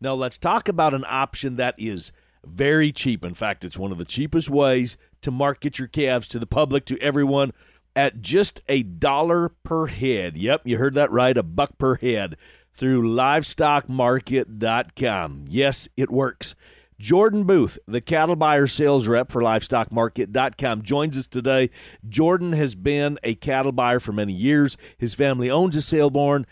Now, 0.00 0.14
let's 0.14 0.38
talk 0.38 0.68
about 0.68 0.94
an 0.94 1.04
option 1.06 1.56
that 1.56 1.74
is 1.76 2.12
very 2.44 2.92
cheap. 2.92 3.24
In 3.24 3.34
fact, 3.34 3.64
it's 3.64 3.78
one 3.78 3.92
of 3.92 3.98
the 3.98 4.04
cheapest 4.04 4.48
ways 4.48 4.96
to 5.22 5.30
market 5.30 5.78
your 5.78 5.88
calves 5.88 6.28
to 6.28 6.38
the 6.38 6.46
public, 6.46 6.84
to 6.86 6.98
everyone, 7.00 7.52
at 7.94 8.22
just 8.22 8.62
a 8.68 8.82
dollar 8.82 9.50
per 9.62 9.86
head. 9.86 10.38
Yep, 10.38 10.62
you 10.64 10.78
heard 10.78 10.94
that 10.94 11.10
right, 11.10 11.36
a 11.36 11.42
buck 11.42 11.76
per 11.76 11.96
head 11.96 12.36
through 12.72 13.02
livestockmarket.com. 13.02 15.44
Yes, 15.48 15.88
it 15.96 16.10
works. 16.10 16.54
Jordan 17.00 17.44
Booth, 17.44 17.78
the 17.86 18.02
cattle 18.02 18.36
buyer 18.36 18.66
sales 18.66 19.08
rep 19.08 19.30
for 19.30 19.40
livestockmarket.com, 19.40 20.82
joins 20.82 21.16
us 21.16 21.26
today. 21.26 21.70
Jordan 22.06 22.52
has 22.52 22.74
been 22.74 23.18
a 23.22 23.36
cattle 23.36 23.72
buyer 23.72 24.00
for 24.00 24.12
many 24.12 24.34
years. 24.34 24.76
His 24.98 25.14
family 25.14 25.50
owns 25.50 25.74
a 25.76 25.80
sale 25.80 26.10
barn, 26.10 26.46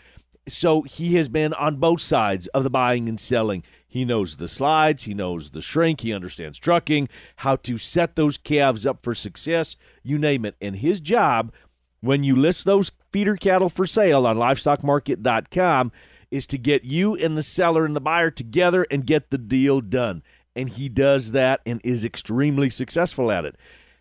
so 0.47 0.81
he 0.81 1.13
has 1.17 1.29
been 1.29 1.53
on 1.53 1.75
both 1.75 2.01
sides 2.01 2.47
of 2.47 2.63
the 2.63 2.71
buying 2.71 3.07
and 3.07 3.19
selling. 3.19 3.61
He 3.87 4.05
knows 4.05 4.37
the 4.37 4.47
slides, 4.47 5.03
he 5.03 5.13
knows 5.13 5.51
the 5.51 5.61
shrink, 5.61 6.01
he 6.01 6.11
understands 6.11 6.57
trucking, 6.57 7.09
how 7.37 7.55
to 7.57 7.77
set 7.77 8.15
those 8.15 8.35
calves 8.35 8.87
up 8.87 9.03
for 9.03 9.13
success, 9.13 9.75
you 10.01 10.17
name 10.17 10.45
it. 10.45 10.55
And 10.59 10.77
his 10.77 10.99
job 10.99 11.53
when 12.01 12.23
you 12.23 12.35
list 12.35 12.65
those 12.65 12.91
feeder 13.11 13.35
cattle 13.35 13.69
for 13.69 13.85
sale 13.85 14.25
on 14.25 14.37
livestockmarket.com 14.37 15.91
is 16.31 16.47
to 16.47 16.57
get 16.57 16.83
you 16.83 17.15
and 17.15 17.37
the 17.37 17.43
seller 17.43 17.85
and 17.85 17.95
the 17.95 18.01
buyer 18.01 18.31
together 18.31 18.87
and 18.89 19.05
get 19.05 19.29
the 19.29 19.37
deal 19.37 19.81
done 19.81 20.23
and 20.55 20.69
he 20.69 20.89
does 20.89 21.31
that 21.31 21.61
and 21.65 21.81
is 21.83 22.03
extremely 22.03 22.69
successful 22.69 23.31
at 23.31 23.45
it. 23.45 23.55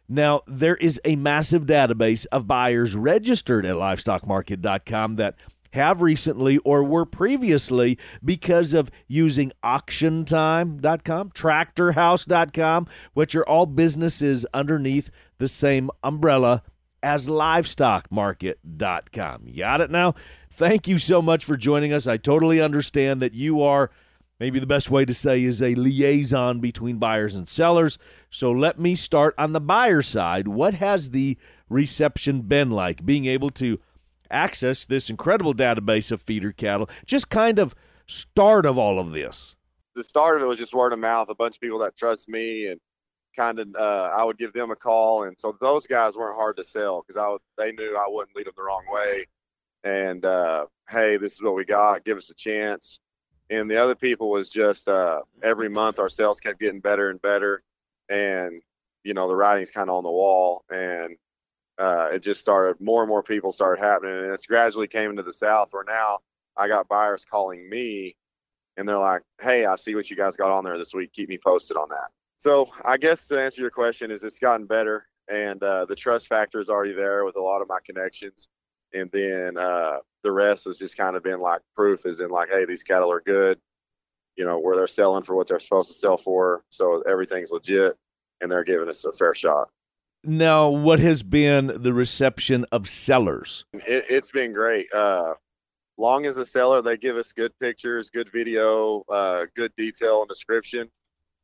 Now, 0.08 0.42
there 0.46 0.76
is 0.76 1.00
a 1.04 1.16
massive 1.16 1.66
database 1.66 2.26
of 2.32 2.46
buyers 2.46 2.96
registered 2.96 3.66
at 3.66 3.76
livestockmarket.com 3.76 5.16
that 5.16 5.34
have 5.72 6.00
recently 6.00 6.56
or 6.58 6.82
were 6.82 7.04
previously 7.04 7.98
because 8.24 8.72
of 8.72 8.90
using 9.06 9.52
auctiontime.com, 9.62 11.30
tractorhouse.com, 11.30 12.86
which 13.12 13.34
are 13.34 13.46
all 13.46 13.66
businesses 13.66 14.46
underneath 14.54 15.10
the 15.36 15.48
same 15.48 15.90
umbrella 16.02 16.62
as 17.02 17.28
livestockmarket.com. 17.28 19.42
You 19.46 19.58
got 19.58 19.82
it 19.82 19.90
now? 19.90 20.14
Thank 20.50 20.88
you 20.88 20.98
so 20.98 21.22
much 21.22 21.44
for 21.44 21.56
joining 21.56 21.92
us. 21.92 22.06
I 22.06 22.16
totally 22.16 22.60
understand 22.60 23.22
that 23.22 23.34
you 23.34 23.62
are 23.62 23.90
maybe 24.40 24.58
the 24.60 24.66
best 24.66 24.90
way 24.90 25.04
to 25.04 25.14
say 25.14 25.42
is 25.42 25.62
a 25.62 25.74
liaison 25.74 26.60
between 26.60 26.98
buyers 26.98 27.34
and 27.34 27.48
sellers. 27.48 27.98
So 28.30 28.50
let 28.52 28.78
me 28.78 28.94
start 28.94 29.34
on 29.38 29.52
the 29.52 29.60
buyer 29.60 30.02
side. 30.02 30.48
What 30.48 30.74
has 30.74 31.10
the 31.10 31.36
reception 31.68 32.42
been 32.42 32.70
like? 32.70 33.04
Being 33.04 33.26
able 33.26 33.50
to 33.50 33.80
access 34.30 34.84
this 34.84 35.10
incredible 35.10 35.54
database 35.54 36.12
of 36.12 36.22
feeder 36.22 36.52
cattle, 36.52 36.88
just 37.06 37.30
kind 37.30 37.58
of 37.58 37.74
start 38.06 38.66
of 38.66 38.78
all 38.78 38.98
of 38.98 39.12
this. 39.12 39.56
The 39.94 40.04
start 40.04 40.36
of 40.36 40.42
it 40.42 40.46
was 40.46 40.58
just 40.58 40.74
word 40.74 40.92
of 40.92 40.98
mouth. 40.98 41.28
A 41.28 41.34
bunch 41.34 41.56
of 41.56 41.60
people 41.60 41.78
that 41.80 41.96
trust 41.96 42.28
me 42.28 42.66
and 42.66 42.80
kind 43.36 43.58
of 43.58 43.68
uh, 43.76 44.10
I 44.16 44.24
would 44.24 44.38
give 44.38 44.52
them 44.52 44.70
a 44.70 44.76
call, 44.76 45.24
and 45.24 45.38
so 45.38 45.56
those 45.60 45.86
guys 45.86 46.16
weren't 46.16 46.36
hard 46.36 46.56
to 46.56 46.64
sell 46.64 47.02
because 47.02 47.16
I 47.16 47.36
they 47.56 47.72
knew 47.72 47.96
I 47.96 48.06
wouldn't 48.08 48.36
lead 48.36 48.46
them 48.46 48.54
the 48.56 48.62
wrong 48.62 48.84
way. 48.90 49.26
And 49.84 50.24
uh, 50.24 50.66
hey, 50.90 51.16
this 51.16 51.34
is 51.34 51.42
what 51.42 51.54
we 51.54 51.64
got. 51.64 52.04
Give 52.04 52.16
us 52.16 52.30
a 52.30 52.34
chance. 52.34 53.00
And 53.50 53.70
the 53.70 53.76
other 53.76 53.94
people 53.94 54.30
was 54.30 54.50
just 54.50 54.88
uh, 54.88 55.22
every 55.42 55.68
month 55.68 55.98
our 55.98 56.10
sales 56.10 56.40
kept 56.40 56.60
getting 56.60 56.80
better 56.80 57.10
and 57.10 57.20
better, 57.22 57.62
and 58.08 58.62
you 59.04 59.14
know 59.14 59.28
the 59.28 59.36
writing's 59.36 59.70
kind 59.70 59.88
of 59.88 59.96
on 59.96 60.04
the 60.04 60.10
wall, 60.10 60.64
and 60.70 61.16
uh, 61.78 62.08
it 62.12 62.22
just 62.22 62.40
started 62.40 62.76
more 62.80 63.02
and 63.02 63.08
more 63.08 63.22
people 63.22 63.52
started 63.52 63.82
happening, 63.82 64.18
and 64.18 64.32
it's 64.32 64.46
gradually 64.46 64.86
came 64.86 65.10
into 65.10 65.22
the 65.22 65.32
South 65.32 65.68
where 65.72 65.84
now 65.86 66.18
I 66.56 66.68
got 66.68 66.88
buyers 66.88 67.24
calling 67.24 67.68
me, 67.70 68.16
and 68.76 68.88
they're 68.88 68.98
like, 68.98 69.22
"Hey, 69.40 69.64
I 69.66 69.76
see 69.76 69.94
what 69.94 70.10
you 70.10 70.16
guys 70.16 70.36
got 70.36 70.50
on 70.50 70.64
there 70.64 70.78
this 70.78 70.94
week. 70.94 71.12
Keep 71.12 71.30
me 71.30 71.38
posted 71.42 71.76
on 71.76 71.88
that." 71.90 72.10
So 72.38 72.68
I 72.84 72.98
guess 72.98 73.26
to 73.28 73.40
answer 73.40 73.62
your 73.62 73.70
question 73.70 74.10
is 74.10 74.24
it's 74.24 74.38
gotten 74.38 74.66
better 74.66 75.06
and 75.28 75.62
uh, 75.62 75.84
the 75.84 75.94
trust 75.94 76.28
factor 76.28 76.58
is 76.58 76.70
already 76.70 76.92
there 76.92 77.24
with 77.24 77.36
a 77.36 77.42
lot 77.42 77.60
of 77.60 77.68
my 77.68 77.78
connections. 77.84 78.48
And 78.94 79.10
then 79.12 79.58
uh, 79.58 79.98
the 80.22 80.32
rest 80.32 80.64
has 80.64 80.78
just 80.78 80.96
kind 80.96 81.16
of 81.16 81.22
been 81.22 81.40
like 81.40 81.60
proof 81.74 82.06
is 82.06 82.20
in 82.20 82.30
like, 82.30 82.48
hey, 82.50 82.64
these 82.64 82.82
cattle 82.82 83.10
are 83.10 83.20
good, 83.20 83.58
you 84.36 84.44
know, 84.44 84.58
where 84.58 84.76
they're 84.76 84.86
selling 84.86 85.22
for 85.22 85.34
what 85.34 85.48
they're 85.48 85.58
supposed 85.58 85.88
to 85.88 85.94
sell 85.94 86.16
for. 86.16 86.62
So 86.70 87.02
everything's 87.02 87.52
legit 87.52 87.96
and 88.40 88.50
they're 88.50 88.64
giving 88.64 88.88
us 88.88 89.04
a 89.04 89.12
fair 89.12 89.34
shot. 89.34 89.68
Now, 90.24 90.68
what 90.68 90.98
has 90.98 91.22
been 91.22 91.70
the 91.74 91.92
reception 91.92 92.66
of 92.72 92.88
sellers? 92.88 93.64
It, 93.72 94.10
has 94.10 94.30
been 94.32 94.52
great. 94.52 94.92
Uh, 94.92 95.34
long 95.96 96.26
as 96.26 96.36
a 96.36 96.44
seller, 96.44 96.82
they 96.82 96.96
give 96.96 97.16
us 97.16 97.32
good 97.32 97.52
pictures, 97.60 98.10
good 98.10 98.30
video, 98.32 99.04
uh, 99.08 99.46
good 99.54 99.72
detail 99.76 100.20
and 100.20 100.28
description 100.28 100.90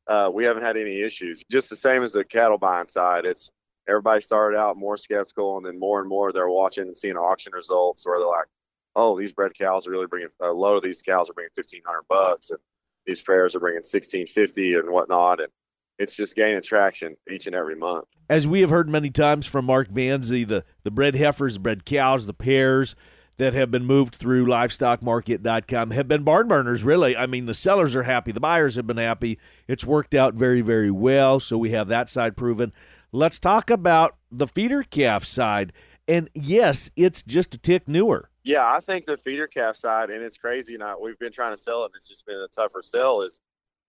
uh, 0.06 0.30
we 0.32 0.44
haven't 0.44 0.62
had 0.62 0.76
any 0.76 1.00
issues. 1.00 1.42
Just 1.50 1.70
the 1.70 1.76
same 1.76 2.02
as 2.02 2.12
the 2.12 2.24
cattle 2.24 2.58
buying 2.58 2.86
side. 2.86 3.24
It's 3.24 3.50
everybody 3.88 4.20
started 4.20 4.58
out 4.58 4.76
more 4.76 4.96
skeptical, 4.96 5.56
and 5.56 5.66
then 5.66 5.78
more 5.78 6.00
and 6.00 6.08
more 6.08 6.32
they're 6.32 6.48
watching 6.48 6.84
and 6.84 6.96
seeing 6.96 7.16
auction 7.16 7.52
results 7.52 8.06
where 8.06 8.18
they're 8.18 8.28
like, 8.28 8.46
"Oh, 8.96 9.18
these 9.18 9.32
bred 9.32 9.54
cows 9.54 9.86
are 9.86 9.90
really 9.90 10.06
bringing 10.06 10.28
a 10.40 10.52
load 10.52 10.76
of 10.76 10.82
these 10.82 11.02
cows 11.02 11.30
are 11.30 11.34
bringing 11.34 11.50
fifteen 11.54 11.82
hundred 11.86 12.04
bucks, 12.08 12.50
and 12.50 12.58
these 13.06 13.22
pairs 13.22 13.54
are 13.54 13.60
bringing 13.60 13.82
sixteen 13.82 14.26
fifty 14.26 14.74
and 14.74 14.90
whatnot." 14.90 15.40
And 15.40 15.50
it's 15.98 16.16
just 16.16 16.34
gaining 16.34 16.62
traction 16.62 17.16
each 17.30 17.46
and 17.46 17.54
every 17.54 17.76
month. 17.76 18.06
As 18.28 18.48
we 18.48 18.60
have 18.60 18.70
heard 18.70 18.88
many 18.88 19.10
times 19.10 19.46
from 19.46 19.66
Mark 19.66 19.88
Van 19.90 20.22
Zee, 20.22 20.44
the 20.44 20.64
the 20.82 20.90
bred 20.90 21.14
heifers, 21.14 21.58
bred 21.58 21.84
cows, 21.84 22.26
the 22.26 22.34
pairs 22.34 22.96
that 23.36 23.54
have 23.54 23.70
been 23.70 23.84
moved 23.84 24.14
through 24.14 24.46
livestockmarket.com 24.46 25.90
have 25.90 26.08
been 26.08 26.22
barn 26.22 26.46
burners, 26.46 26.84
really. 26.84 27.16
I 27.16 27.26
mean, 27.26 27.46
the 27.46 27.54
sellers 27.54 27.96
are 27.96 28.04
happy, 28.04 28.32
the 28.32 28.40
buyers 28.40 28.76
have 28.76 28.86
been 28.86 28.96
happy. 28.96 29.38
It's 29.66 29.84
worked 29.84 30.14
out 30.14 30.34
very, 30.34 30.60
very 30.60 30.90
well. 30.90 31.40
So 31.40 31.58
we 31.58 31.70
have 31.70 31.88
that 31.88 32.08
side 32.08 32.36
proven. 32.36 32.72
Let's 33.12 33.38
talk 33.38 33.70
about 33.70 34.16
the 34.30 34.46
feeder 34.46 34.82
calf 34.82 35.24
side. 35.24 35.72
And 36.06 36.30
yes, 36.34 36.90
it's 36.96 37.22
just 37.22 37.54
a 37.54 37.58
tick 37.58 37.88
newer. 37.88 38.30
Yeah, 38.44 38.70
I 38.70 38.80
think 38.80 39.06
the 39.06 39.16
feeder 39.16 39.46
calf 39.46 39.74
side, 39.76 40.10
and 40.10 40.22
it's 40.22 40.36
crazy. 40.36 40.76
Now 40.76 40.98
we've 41.00 41.18
been 41.18 41.32
trying 41.32 41.52
to 41.52 41.56
sell 41.56 41.82
it, 41.82 41.86
and 41.86 41.94
it's 41.94 42.08
just 42.08 42.26
been 42.26 42.36
a 42.36 42.48
tougher 42.48 42.82
sell. 42.82 43.22
Is, 43.22 43.40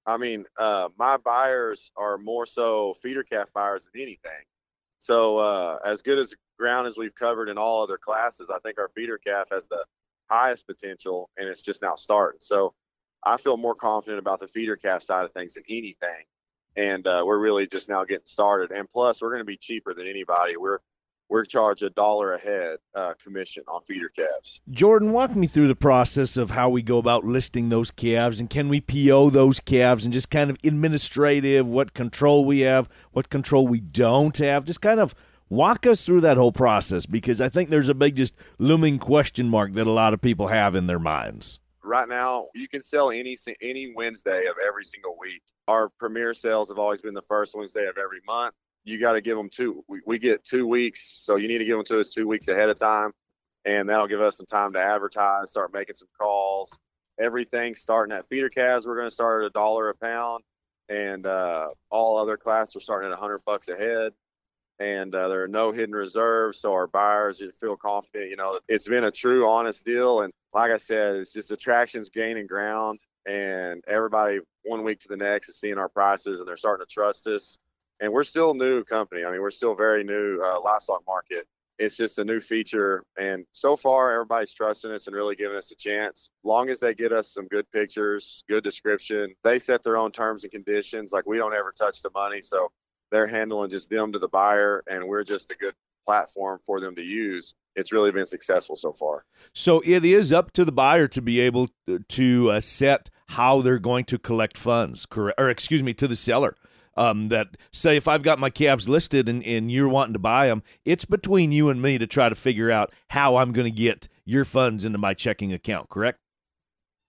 I 0.06 0.18
mean, 0.18 0.46
uh, 0.58 0.90
my 0.98 1.18
buyers 1.18 1.92
are 1.98 2.18
more 2.18 2.46
so 2.46 2.94
feeder 3.02 3.24
calf 3.24 3.52
buyers 3.54 3.90
than 3.92 4.02
anything. 4.02 4.44
So 5.00 5.40
uh, 5.40 5.80
as 5.86 6.02
good 6.02 6.18
as 6.18 6.34
ground 6.58 6.88
as 6.88 6.98
we've 6.98 7.14
covered 7.14 7.50
in 7.50 7.58
all 7.58 7.84
other 7.84 7.98
classes, 7.98 8.50
I 8.50 8.60
think 8.60 8.78
our 8.80 8.88
feeder 8.88 9.18
calf 9.18 9.50
has 9.52 9.68
the 9.68 9.84
highest 10.30 10.68
potential, 10.68 11.30
and 11.38 11.50
it's 11.50 11.62
just 11.62 11.82
now 11.82 11.96
starting. 11.96 12.40
So 12.40 12.74
I 13.26 13.36
feel 13.38 13.58
more 13.58 13.76
confident 13.76 14.20
about 14.20 14.40
the 14.40 14.48
feeder 14.48 14.78
calf 14.78 15.02
side 15.02 15.26
of 15.26 15.34
things 15.34 15.56
than 15.56 15.64
anything. 15.70 16.24
And 16.78 17.08
uh, 17.08 17.24
we're 17.26 17.40
really 17.40 17.68
just 17.68 17.90
now 17.90 18.06
getting 18.06 18.26
started. 18.26 18.72
And 18.72 18.90
plus, 18.90 19.22
we're 19.22 19.30
going 19.30 19.40
to 19.40 19.46
be 19.46 19.58
cheaper 19.58 19.94
than 19.94 20.08
anybody. 20.08 20.58
We're 20.58 20.80
we're 21.30 21.46
charged 21.46 21.84
a 21.84 21.90
dollar 21.90 22.34
a 22.34 22.38
head 22.38 22.78
uh, 22.94 23.14
commission 23.22 23.64
on 23.68 23.82
feeder 23.82 24.10
calves. 24.10 24.62
Jordan, 24.70 25.12
walk 25.12 25.36
me 25.36 25.48
through 25.48 25.68
the 25.68 25.76
process 25.76 26.38
of 26.38 26.52
how 26.52 26.70
we 26.70 26.82
go 26.82 26.98
about 26.98 27.24
listing 27.24 27.70
those 27.70 27.92
calves, 27.92 28.40
and 28.40 28.50
can 28.50 28.70
we 28.70 28.82
PO 28.82 29.30
those 29.32 29.60
calves, 29.60 30.06
and 30.06 30.14
just 30.14 30.30
kind 30.30 30.50
of 30.50 30.58
administrative, 30.64 31.68
what 31.68 31.94
control 31.94 32.46
we 32.46 32.60
have, 32.62 32.88
what 33.12 33.30
control 33.30 33.68
we 33.68 33.80
don't 33.80 34.38
have, 34.38 34.66
just 34.66 34.82
kind 34.82 35.00
of 35.00 35.16
walk 35.50 35.86
us 35.86 36.06
through 36.06 36.22
that 36.22 36.38
whole 36.38 36.52
process 36.52 37.06
because 37.06 37.42
I 37.42 37.50
think 37.50 37.70
there's 37.70 37.90
a 37.90 37.96
big, 37.96 38.16
just 38.16 38.34
looming 38.58 39.00
question 39.00 39.50
mark 39.50 39.74
that 39.74 39.88
a 39.88 39.92
lot 39.92 40.14
of 40.14 40.22
people 40.22 40.48
have 40.48 40.76
in 40.76 40.88
their 40.88 41.00
minds. 41.00 41.60
Right 41.84 42.10
now, 42.10 42.48
you 42.56 42.68
can 42.68 42.82
sell 42.82 43.12
any 43.12 43.38
any 43.62 43.94
Wednesday 43.96 44.46
of 44.46 44.56
every 44.66 44.84
single 44.84 45.16
week. 45.20 45.44
Our 45.68 45.90
premier 46.00 46.34
sales 46.34 46.70
have 46.70 46.80
always 46.80 47.02
been 47.02 47.14
the 47.14 47.22
first 47.22 47.56
Wednesday 47.56 47.86
of 47.88 47.98
every 47.98 48.22
month 48.26 48.54
you 48.86 49.00
got 49.00 49.14
to 49.14 49.22
give 49.22 49.36
them 49.36 49.50
two. 49.50 49.84
We, 49.88 50.00
we 50.06 50.20
get 50.20 50.44
two 50.44 50.68
weeks, 50.68 51.02
so 51.02 51.36
you 51.36 51.48
need 51.48 51.58
to 51.58 51.66
give 51.66 51.78
them 51.78 51.86
to 51.86 52.00
us 52.00 52.08
two 52.08 52.28
weeks 52.28 52.48
ahead 52.48 52.70
of 52.70 52.80
time, 52.80 53.12
and 53.66 53.90
that'll 53.90 54.08
give 54.08 54.22
us 54.22 54.38
some 54.38 54.46
time 54.46 54.74
to 54.74 54.80
advertise, 54.80 55.50
start 55.50 55.74
making 55.74 55.96
some 55.96 56.08
calls. 56.20 56.78
Everything 57.20 57.76
starting 57.76 58.16
at 58.16 58.28
feeder 58.28 58.50
calves, 58.50 58.86
we're 58.86 58.96
going 58.96 59.08
to 59.08 59.14
start 59.14 59.44
at 59.44 59.48
a 59.48 59.50
dollar 59.50 59.90
a 59.90 59.96
pound, 59.96 60.44
and 60.88 61.26
uh, 61.26 61.70
all 61.90 62.18
other 62.18 62.38
classes 62.38 62.76
are 62.76 62.80
starting 62.80 63.12
at 63.12 63.18
a 63.18 63.20
hundred 63.20 63.42
bucks 63.46 63.68
a 63.68 63.76
head. 63.76 64.14
And 64.78 65.16
uh, 65.16 65.30
there 65.30 65.42
are 65.42 65.48
no 65.48 65.72
hidden 65.72 65.96
reserves, 65.96 66.60
so 66.60 66.74
our 66.74 66.86
buyers 66.86 67.42
feel 67.62 67.78
confident. 67.78 68.30
You 68.30 68.36
know, 68.36 68.60
it's 68.68 68.88
been 68.88 69.06
a 69.06 69.12
true, 69.12 69.48
honest 69.48 69.86
deal, 69.86 70.22
and 70.22 70.32
like 70.54 70.72
I 70.72 70.78
said, 70.78 71.16
it's 71.16 71.34
just 71.34 71.50
attractions 71.50 72.10
gaining 72.10 72.46
ground, 72.46 73.00
and 73.26 73.84
everybody 73.88 74.40
one 74.64 74.84
week 74.84 75.00
to 75.00 75.08
the 75.08 75.18
next 75.18 75.50
is 75.50 75.60
seeing 75.60 75.78
our 75.78 75.90
prices, 75.90 76.40
and 76.40 76.48
they're 76.48 76.58
starting 76.58 76.86
to 76.86 76.94
trust 76.94 77.26
us 77.28 77.58
and 78.00 78.12
we're 78.12 78.24
still 78.24 78.52
a 78.52 78.56
new 78.56 78.84
company. 78.84 79.24
I 79.24 79.32
mean, 79.32 79.42
we're 79.42 79.50
still 79.52 79.76
very 79.76 80.04
new 80.04 80.42
uh, 80.44 80.60
livestock 80.62 81.04
market. 81.08 81.48
It's 81.78 81.98
just 81.98 82.20
a 82.20 82.24
new 82.24 82.40
feature, 82.40 83.04
and 83.18 83.46
so 83.52 83.76
far 83.76 84.14
everybody's 84.14 84.54
trusting 84.54 84.92
us 84.92 85.08
and 85.08 85.16
really 85.16 85.36
giving 85.36 85.58
us 85.58 85.72
a 85.72 85.76
chance. 85.76 86.30
Long 86.44 86.70
as 86.70 86.80
they 86.80 86.94
get 86.94 87.12
us 87.12 87.34
some 87.34 87.48
good 87.48 87.70
pictures, 87.70 88.46
good 88.48 88.64
description, 88.64 89.36
they 89.44 89.60
set 89.60 89.84
their 89.84 89.98
own 89.98 90.14
terms 90.14 90.44
and 90.46 90.52
conditions. 90.54 91.12
Like 91.12 91.26
we 91.26 91.38
don't 91.38 91.54
ever 91.54 91.74
touch 91.78 92.02
the 92.02 92.12
money, 92.16 92.42
so 92.42 92.72
they're 93.12 93.28
handling 93.28 93.72
just 93.72 93.90
them 93.90 94.14
to 94.14 94.20
the 94.20 94.30
buyer, 94.30 94.84
and 94.90 95.06
we're 95.06 95.26
just 95.26 95.52
a 95.52 95.56
good 95.56 95.74
platform 96.06 96.60
for 96.66 96.80
them 96.80 96.96
to 96.96 97.04
use. 97.04 97.54
It's 97.76 97.92
really 97.92 98.14
been 98.14 98.26
successful 98.26 98.78
so 98.78 98.94
far. 98.94 99.26
So 99.54 99.82
it 99.84 100.06
is 100.06 100.32
up 100.32 100.54
to 100.54 100.64
the 100.64 100.72
buyer 100.72 101.10
to 101.10 101.22
be 101.22 101.42
able 101.42 101.68
to 102.08 102.52
uh, 102.52 102.60
set 102.62 103.10
how 103.28 103.62
they're 103.62 103.80
going 103.80 104.06
to 104.06 104.18
collect 104.18 104.58
funds, 104.58 105.06
correct? 105.06 105.38
Or 105.38 105.50
excuse 105.50 105.84
me, 105.84 105.94
to 105.96 106.08
the 106.08 106.16
seller 106.16 106.56
um, 106.96 107.30
that 107.30 107.58
say 107.72 107.98
if 107.98 108.08
I've 108.08 108.24
got 108.24 108.40
my 108.40 108.50
calves 108.50 108.88
listed 108.88 109.28
and, 109.30 109.44
and 109.44 109.72
you're 109.72 109.90
wanting 109.90 110.14
to 110.14 110.20
buy 110.20 110.48
them, 110.48 110.64
it's 110.86 111.06
between 111.06 111.52
you 111.52 111.70
and 111.70 111.82
me 111.82 111.98
to 111.98 112.08
try 112.08 112.30
to 112.30 112.36
figure 112.36 112.72
out 112.72 112.92
how 113.10 113.38
I'm 113.38 113.52
going 113.52 113.66
to 113.66 113.72
get 113.72 114.08
your 114.26 114.46
funds 114.46 114.86
into 114.86 114.98
my 114.98 115.14
checking 115.14 115.54
account, 115.54 115.90
correct? 115.90 116.20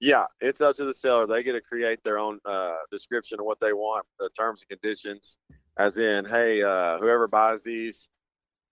Yeah, 0.00 0.26
it's 0.40 0.60
up 0.60 0.76
to 0.76 0.84
the 0.84 0.92
seller. 0.92 1.26
They 1.26 1.42
get 1.42 1.52
to 1.52 1.60
create 1.60 2.04
their 2.04 2.18
own 2.18 2.38
uh, 2.44 2.74
description 2.90 3.40
of 3.40 3.46
what 3.46 3.60
they 3.60 3.72
want, 3.72 4.04
the 4.18 4.28
terms 4.30 4.62
and 4.62 4.78
conditions, 4.78 5.38
as 5.78 5.96
in, 5.96 6.26
hey, 6.26 6.62
uh, 6.62 6.98
whoever 6.98 7.26
buys 7.26 7.62
these 7.62 8.10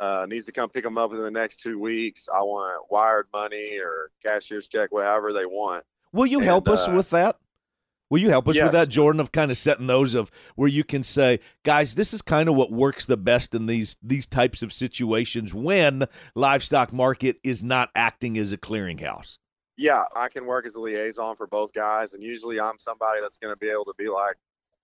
uh, 0.00 0.26
needs 0.28 0.44
to 0.46 0.52
come 0.52 0.68
pick 0.68 0.84
them 0.84 0.98
up 0.98 1.12
in 1.12 1.20
the 1.20 1.30
next 1.30 1.60
two 1.60 1.78
weeks. 1.78 2.28
I 2.28 2.42
want 2.42 2.90
wired 2.90 3.28
money 3.32 3.78
or 3.78 4.10
cashier's 4.22 4.68
check, 4.68 4.92
whatever 4.92 5.32
they 5.32 5.46
want. 5.46 5.84
Will 6.12 6.26
you 6.26 6.38
and, 6.38 6.46
help 6.46 6.68
us 6.68 6.86
uh, 6.86 6.92
with 6.92 7.10
that? 7.10 7.36
Will 8.14 8.20
you 8.20 8.30
help 8.30 8.46
us 8.46 8.54
yes. 8.54 8.66
with 8.66 8.72
that, 8.74 8.90
Jordan, 8.90 9.20
of 9.20 9.32
kind 9.32 9.50
of 9.50 9.56
setting 9.56 9.88
those 9.88 10.14
of 10.14 10.30
where 10.54 10.68
you 10.68 10.84
can 10.84 11.02
say, 11.02 11.40
guys, 11.64 11.96
this 11.96 12.14
is 12.14 12.22
kind 12.22 12.48
of 12.48 12.54
what 12.54 12.70
works 12.70 13.06
the 13.06 13.16
best 13.16 13.56
in 13.56 13.66
these 13.66 13.96
these 14.04 14.24
types 14.24 14.62
of 14.62 14.72
situations 14.72 15.52
when 15.52 16.06
livestock 16.36 16.92
market 16.92 17.38
is 17.42 17.64
not 17.64 17.90
acting 17.96 18.38
as 18.38 18.52
a 18.52 18.56
clearinghouse? 18.56 19.38
Yeah, 19.76 20.04
I 20.14 20.28
can 20.28 20.46
work 20.46 20.64
as 20.64 20.76
a 20.76 20.80
liaison 20.80 21.34
for 21.34 21.48
both 21.48 21.72
guys, 21.72 22.14
and 22.14 22.22
usually 22.22 22.60
I'm 22.60 22.78
somebody 22.78 23.20
that's 23.20 23.36
going 23.36 23.52
to 23.52 23.58
be 23.58 23.68
able 23.68 23.86
to 23.86 23.94
be 23.98 24.08
like, 24.08 24.36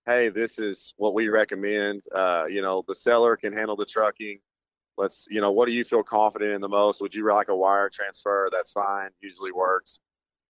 hey, 0.07 0.29
this 0.29 0.59
is 0.59 0.93
what 0.97 1.15
we 1.15 1.29
recommend. 1.29 2.03
Uh, 2.13 2.47
you 2.51 2.63
know, 2.63 2.83
the 2.89 2.97
seller 2.97 3.37
can 3.37 3.53
handle 3.53 3.77
the 3.77 3.87
trucking. 3.87 4.41
Let's, 4.99 5.29
you 5.31 5.41
know, 5.41 5.53
what 5.53 5.69
do 5.69 5.73
you 5.73 5.85
feel 5.85 6.03
confident 6.03 6.53
in 6.53 6.61
the 6.61 6.69
most? 6.69 7.01
Would 7.01 7.15
you 7.15 7.25
like 7.33 7.47
a 7.47 7.55
wire 7.55 7.91
transfer? 7.91 8.49
That's 8.51 8.73
fine. 8.73 9.11
Usually 9.21 9.53
works 9.53 10.01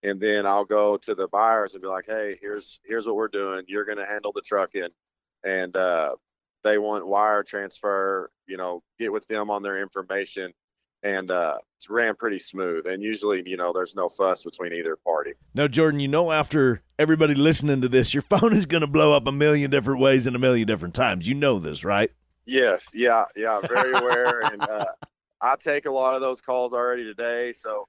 and 0.03 0.21
then 0.21 0.47
I'll 0.47 0.65
go 0.65 0.97
to 0.97 1.15
the 1.15 1.29
buyers 1.29 1.75
and 1.75 1.83
be 1.83 1.89
like, 1.89 2.07
"Hey, 2.07 2.39
here's 2.41 2.81
here's 2.85 3.07
what 3.07 3.17
we're 3.17 3.29
doing. 3.29 3.65
You're 3.69 3.85
going 3.85 3.99
to 3.99 4.07
handle 4.07 4.33
the 4.33 4.43
trucking, 4.43 4.89
and 5.45 5.77
uh, 5.77 6.17
they 6.65 6.79
want 6.79 7.07
wire 7.07 7.43
transfer. 7.43 8.31
You 8.47 8.57
know, 8.57 8.83
get 8.99 9.13
with 9.13 9.27
them 9.29 9.51
on 9.51 9.63
their 9.63 9.79
information, 9.79 10.53
and 11.03 11.31
uh, 11.31 11.59
it's 11.77 11.91
ran 11.91 12.15
pretty 12.15 12.39
smooth. 12.39 12.87
And 12.87 13.03
usually, 13.03 13.43
you 13.47 13.57
know, 13.57 13.73
there's 13.73 13.95
no 13.95 14.09
fuss 14.09 14.45
between 14.45 14.73
either 14.73 14.97
party. 14.97 15.35
Now, 15.55 15.69
Jordan, 15.69 16.01
you 16.01 16.09
know, 16.09 16.33
after 16.33 16.83
everybody 16.99 17.35
listening 17.35 17.81
to 17.83 17.89
this, 17.89 18.15
your 18.15 18.23
phone 18.31 18.55
is 18.55 18.67
going 18.67 18.83
to 18.83 18.87
blow 18.87 19.13
up 19.13 19.27
a 19.27 19.33
million 19.33 19.71
different 19.71 20.01
ways 20.01 20.27
and 20.27 20.35
a 20.35 20.39
million 20.39 20.67
different 20.67 20.95
times. 20.95 21.29
You 21.29 21.35
know 21.35 21.59
this, 21.59 21.85
right? 21.85 22.11
Yes, 22.47 22.93
yeah, 22.95 23.25
yeah, 23.37 23.61
very 23.61 23.93
aware, 23.93 24.41
and 24.41 24.63
uh, 24.69 24.87
I 25.41 25.57
take 25.57 25.87
a 25.87 25.91
lot 25.91 26.15
of 26.15 26.21
those 26.21 26.41
calls 26.41 26.75
already 26.75 27.05
today, 27.05 27.53
so 27.53 27.87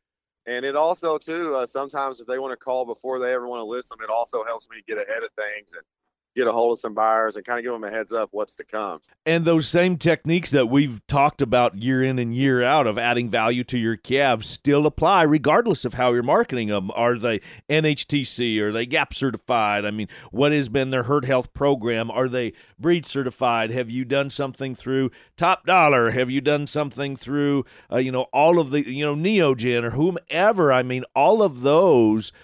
and 0.47 0.65
it 0.65 0.75
also 0.75 1.17
too 1.17 1.55
uh, 1.55 1.65
sometimes 1.65 2.19
if 2.19 2.27
they 2.27 2.39
want 2.39 2.51
to 2.51 2.57
call 2.57 2.85
before 2.85 3.19
they 3.19 3.33
ever 3.33 3.47
want 3.47 3.59
to 3.59 3.65
list 3.65 3.89
them, 3.89 3.99
it 4.03 4.09
also 4.09 4.43
helps 4.43 4.69
me 4.69 4.81
get 4.87 4.97
ahead 4.97 5.23
of 5.23 5.29
things 5.37 5.73
and 5.73 5.83
get 6.35 6.47
a 6.47 6.51
hold 6.51 6.73
of 6.73 6.79
some 6.79 6.93
buyers 6.93 7.35
and 7.35 7.45
kind 7.45 7.59
of 7.59 7.63
give 7.63 7.73
them 7.73 7.83
a 7.83 7.89
heads 7.89 8.13
up 8.13 8.29
what's 8.31 8.55
to 8.55 8.63
come. 8.63 8.99
And 9.25 9.45
those 9.45 9.67
same 9.67 9.97
techniques 9.97 10.51
that 10.51 10.67
we've 10.67 11.05
talked 11.07 11.41
about 11.41 11.75
year 11.75 12.01
in 12.01 12.19
and 12.19 12.33
year 12.33 12.63
out 12.63 12.87
of 12.87 12.97
adding 12.97 13.29
value 13.29 13.63
to 13.65 13.77
your 13.77 13.97
calves 13.97 14.47
still 14.47 14.85
apply 14.85 15.23
regardless 15.23 15.85
of 15.85 15.95
how 15.95 16.13
you're 16.13 16.23
marketing 16.23 16.69
them. 16.69 16.89
Are 16.91 17.17
they 17.17 17.41
NHTC? 17.69 18.59
Are 18.59 18.71
they 18.71 18.85
GAP 18.85 19.13
certified? 19.13 19.85
I 19.85 19.91
mean, 19.91 20.07
what 20.31 20.51
has 20.51 20.69
been 20.69 20.89
their 20.89 21.03
herd 21.03 21.25
health 21.25 21.53
program? 21.53 22.09
Are 22.09 22.29
they 22.29 22.53
breed 22.79 23.05
certified? 23.05 23.71
Have 23.71 23.89
you 23.89 24.05
done 24.05 24.29
something 24.29 24.75
through 24.75 25.11
Top 25.37 25.65
Dollar? 25.65 26.11
Have 26.11 26.29
you 26.29 26.41
done 26.41 26.67
something 26.67 27.15
through, 27.15 27.65
uh, 27.91 27.97
you 27.97 28.11
know, 28.11 28.27
all 28.33 28.59
of 28.59 28.71
the, 28.71 28.89
you 28.89 29.05
know, 29.05 29.15
Neogen 29.15 29.83
or 29.83 29.91
whomever? 29.91 30.71
I 30.71 30.83
mean, 30.83 31.03
all 31.13 31.43
of 31.43 31.61
those– 31.61 32.31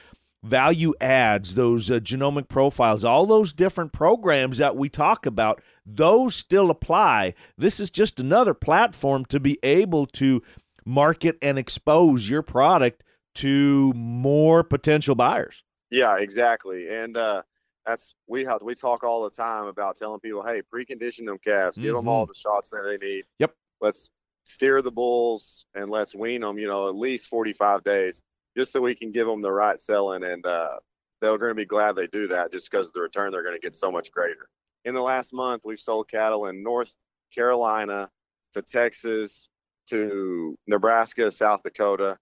value 0.47 0.93
adds, 0.99 1.55
those 1.55 1.91
uh, 1.91 1.95
genomic 1.95 2.47
profiles, 2.47 3.03
all 3.03 3.25
those 3.25 3.53
different 3.53 3.91
programs 3.91 4.57
that 4.57 4.75
we 4.75 4.89
talk 4.89 5.25
about, 5.25 5.61
those 5.85 6.35
still 6.35 6.71
apply. 6.71 7.33
This 7.57 7.79
is 7.79 7.91
just 7.91 8.19
another 8.19 8.53
platform 8.53 9.25
to 9.25 9.39
be 9.39 9.59
able 9.61 10.07
to 10.07 10.41
market 10.85 11.37
and 11.41 11.59
expose 11.59 12.29
your 12.29 12.41
product 12.41 13.03
to 13.35 13.93
more 13.93 14.63
potential 14.63 15.15
buyers. 15.15 15.63
Yeah, 15.91 16.17
exactly. 16.17 16.89
And 16.89 17.15
uh, 17.15 17.43
that's 17.85 18.15
we 18.27 18.43
have 18.45 18.61
we 18.63 18.73
talk 18.73 19.03
all 19.03 19.23
the 19.23 19.29
time 19.29 19.65
about 19.65 19.95
telling 19.95 20.19
people, 20.19 20.43
hey, 20.43 20.61
precondition 20.73 21.25
them 21.25 21.37
calves, 21.37 21.77
mm-hmm. 21.77 21.85
give 21.85 21.95
them 21.95 22.07
all 22.07 22.25
the 22.25 22.33
shots 22.33 22.69
that 22.71 22.83
they 22.87 22.97
need. 23.05 23.25
Yep. 23.39 23.53
Let's 23.79 24.09
steer 24.43 24.81
the 24.81 24.91
bulls 24.91 25.65
and 25.75 25.89
let's 25.89 26.15
wean 26.15 26.41
them. 26.41 26.57
You 26.57 26.67
know, 26.67 26.87
at 26.87 26.95
least 26.95 27.27
forty 27.27 27.53
five 27.53 27.83
days 27.83 28.21
just 28.57 28.71
so 28.71 28.81
we 28.81 28.95
can 28.95 29.11
give 29.11 29.27
them 29.27 29.41
the 29.41 29.51
right 29.51 29.79
selling 29.79 30.23
and 30.23 30.45
uh, 30.45 30.77
they're 31.21 31.37
going 31.37 31.51
to 31.51 31.55
be 31.55 31.65
glad 31.65 31.95
they 31.95 32.07
do 32.07 32.27
that 32.27 32.51
just 32.51 32.71
because 32.71 32.91
the 32.91 32.99
return 32.99 33.31
they're 33.31 33.43
going 33.43 33.55
to 33.55 33.61
get 33.61 33.75
so 33.75 33.91
much 33.91 34.11
greater. 34.11 34.49
In 34.83 34.95
the 34.95 35.01
last 35.01 35.33
month, 35.33 35.63
we've 35.65 35.79
sold 35.79 36.09
cattle 36.09 36.47
in 36.47 36.63
North 36.63 36.95
Carolina 37.33 38.09
to 38.53 38.61
Texas 38.61 39.49
to 39.89 40.57
Nebraska, 40.67 41.29
South 41.29 41.61
Dakota. 41.61 42.17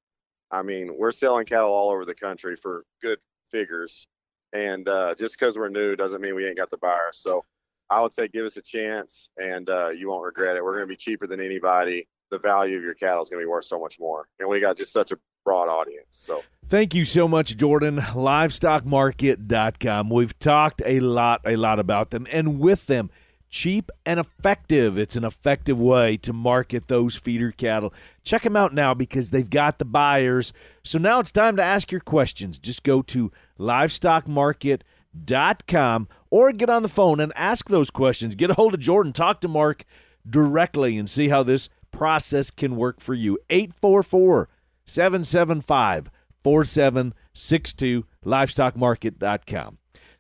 I 0.51 0.61
mean, 0.61 0.91
we're 0.97 1.11
selling 1.11 1.45
cattle 1.45 1.71
all 1.71 1.89
over 1.89 2.05
the 2.05 2.15
country 2.15 2.55
for 2.55 2.83
good 3.01 3.19
figures. 3.49 4.07
And 4.53 4.87
uh, 4.87 5.15
just 5.15 5.39
because 5.39 5.57
we're 5.57 5.69
new 5.69 5.95
doesn't 5.95 6.21
mean 6.21 6.35
we 6.35 6.45
ain't 6.45 6.57
got 6.57 6.69
the 6.69 6.77
buyers. 6.77 7.17
So 7.17 7.43
I 7.89 8.01
would 8.01 8.13
say 8.13 8.27
give 8.27 8.45
us 8.45 8.57
a 8.57 8.61
chance 8.61 9.29
and 9.41 9.69
uh, 9.69 9.89
you 9.89 10.09
won't 10.09 10.25
regret 10.25 10.57
it. 10.57 10.63
We're 10.63 10.75
going 10.75 10.87
to 10.87 10.91
be 10.91 10.97
cheaper 10.97 11.27
than 11.27 11.39
anybody. 11.39 12.07
The 12.31 12.39
value 12.39 12.77
of 12.77 12.83
your 12.83 12.95
cattle 12.95 13.21
is 13.21 13.29
going 13.29 13.41
to 13.41 13.45
be 13.45 13.49
worth 13.49 13.65
so 13.65 13.79
much 13.79 13.99
more. 13.99 14.27
And 14.39 14.49
we 14.49 14.59
got 14.59 14.77
just 14.77 14.91
such 14.91 15.11
a 15.11 15.17
broad 15.43 15.69
audience. 15.69 16.07
So 16.09 16.43
thank 16.67 16.93
you 16.93 17.05
so 17.05 17.27
much, 17.27 17.55
Jordan. 17.55 17.97
Livestockmarket.com. 17.97 20.09
We've 20.09 20.37
talked 20.39 20.81
a 20.85 20.99
lot, 20.99 21.41
a 21.45 21.55
lot 21.55 21.79
about 21.79 22.09
them, 22.09 22.27
and 22.31 22.59
with 22.59 22.87
them, 22.87 23.11
cheap 23.49 23.91
and 24.05 24.19
effective. 24.19 24.97
It's 24.97 25.15
an 25.15 25.23
effective 25.23 25.79
way 25.79 26.17
to 26.17 26.33
market 26.33 26.89
those 26.89 27.15
feeder 27.15 27.51
cattle. 27.51 27.93
Check 28.23 28.41
them 28.43 28.57
out 28.57 28.73
now 28.73 28.93
because 28.93 29.31
they've 29.31 29.49
got 29.49 29.79
the 29.79 29.85
buyers. 29.85 30.51
So 30.83 30.99
now 30.99 31.21
it's 31.21 31.31
time 31.31 31.55
to 31.55 31.63
ask 31.63 31.89
your 31.91 32.01
questions. 32.01 32.59
Just 32.59 32.83
go 32.83 33.01
to 33.03 33.31
livestockmarket.com 33.57 36.07
or 36.29 36.51
get 36.51 36.69
on 36.69 36.83
the 36.83 36.89
phone 36.89 37.21
and 37.21 37.31
ask 37.35 37.69
those 37.69 37.89
questions. 37.89 38.35
Get 38.35 38.49
a 38.49 38.55
hold 38.55 38.73
of 38.73 38.81
Jordan, 38.81 39.13
talk 39.13 39.39
to 39.41 39.47
Mark 39.47 39.85
directly, 40.29 40.97
and 40.97 41.09
see 41.09 41.29
how 41.29 41.43
this 41.43 41.69
process 41.95 42.51
can 42.51 42.75
work 42.75 42.99
for 42.99 43.13
you. 43.13 43.39
844 43.49 44.49
775 44.85 46.11
4762, 46.43 48.05
livestockmarket.com. 48.23 49.77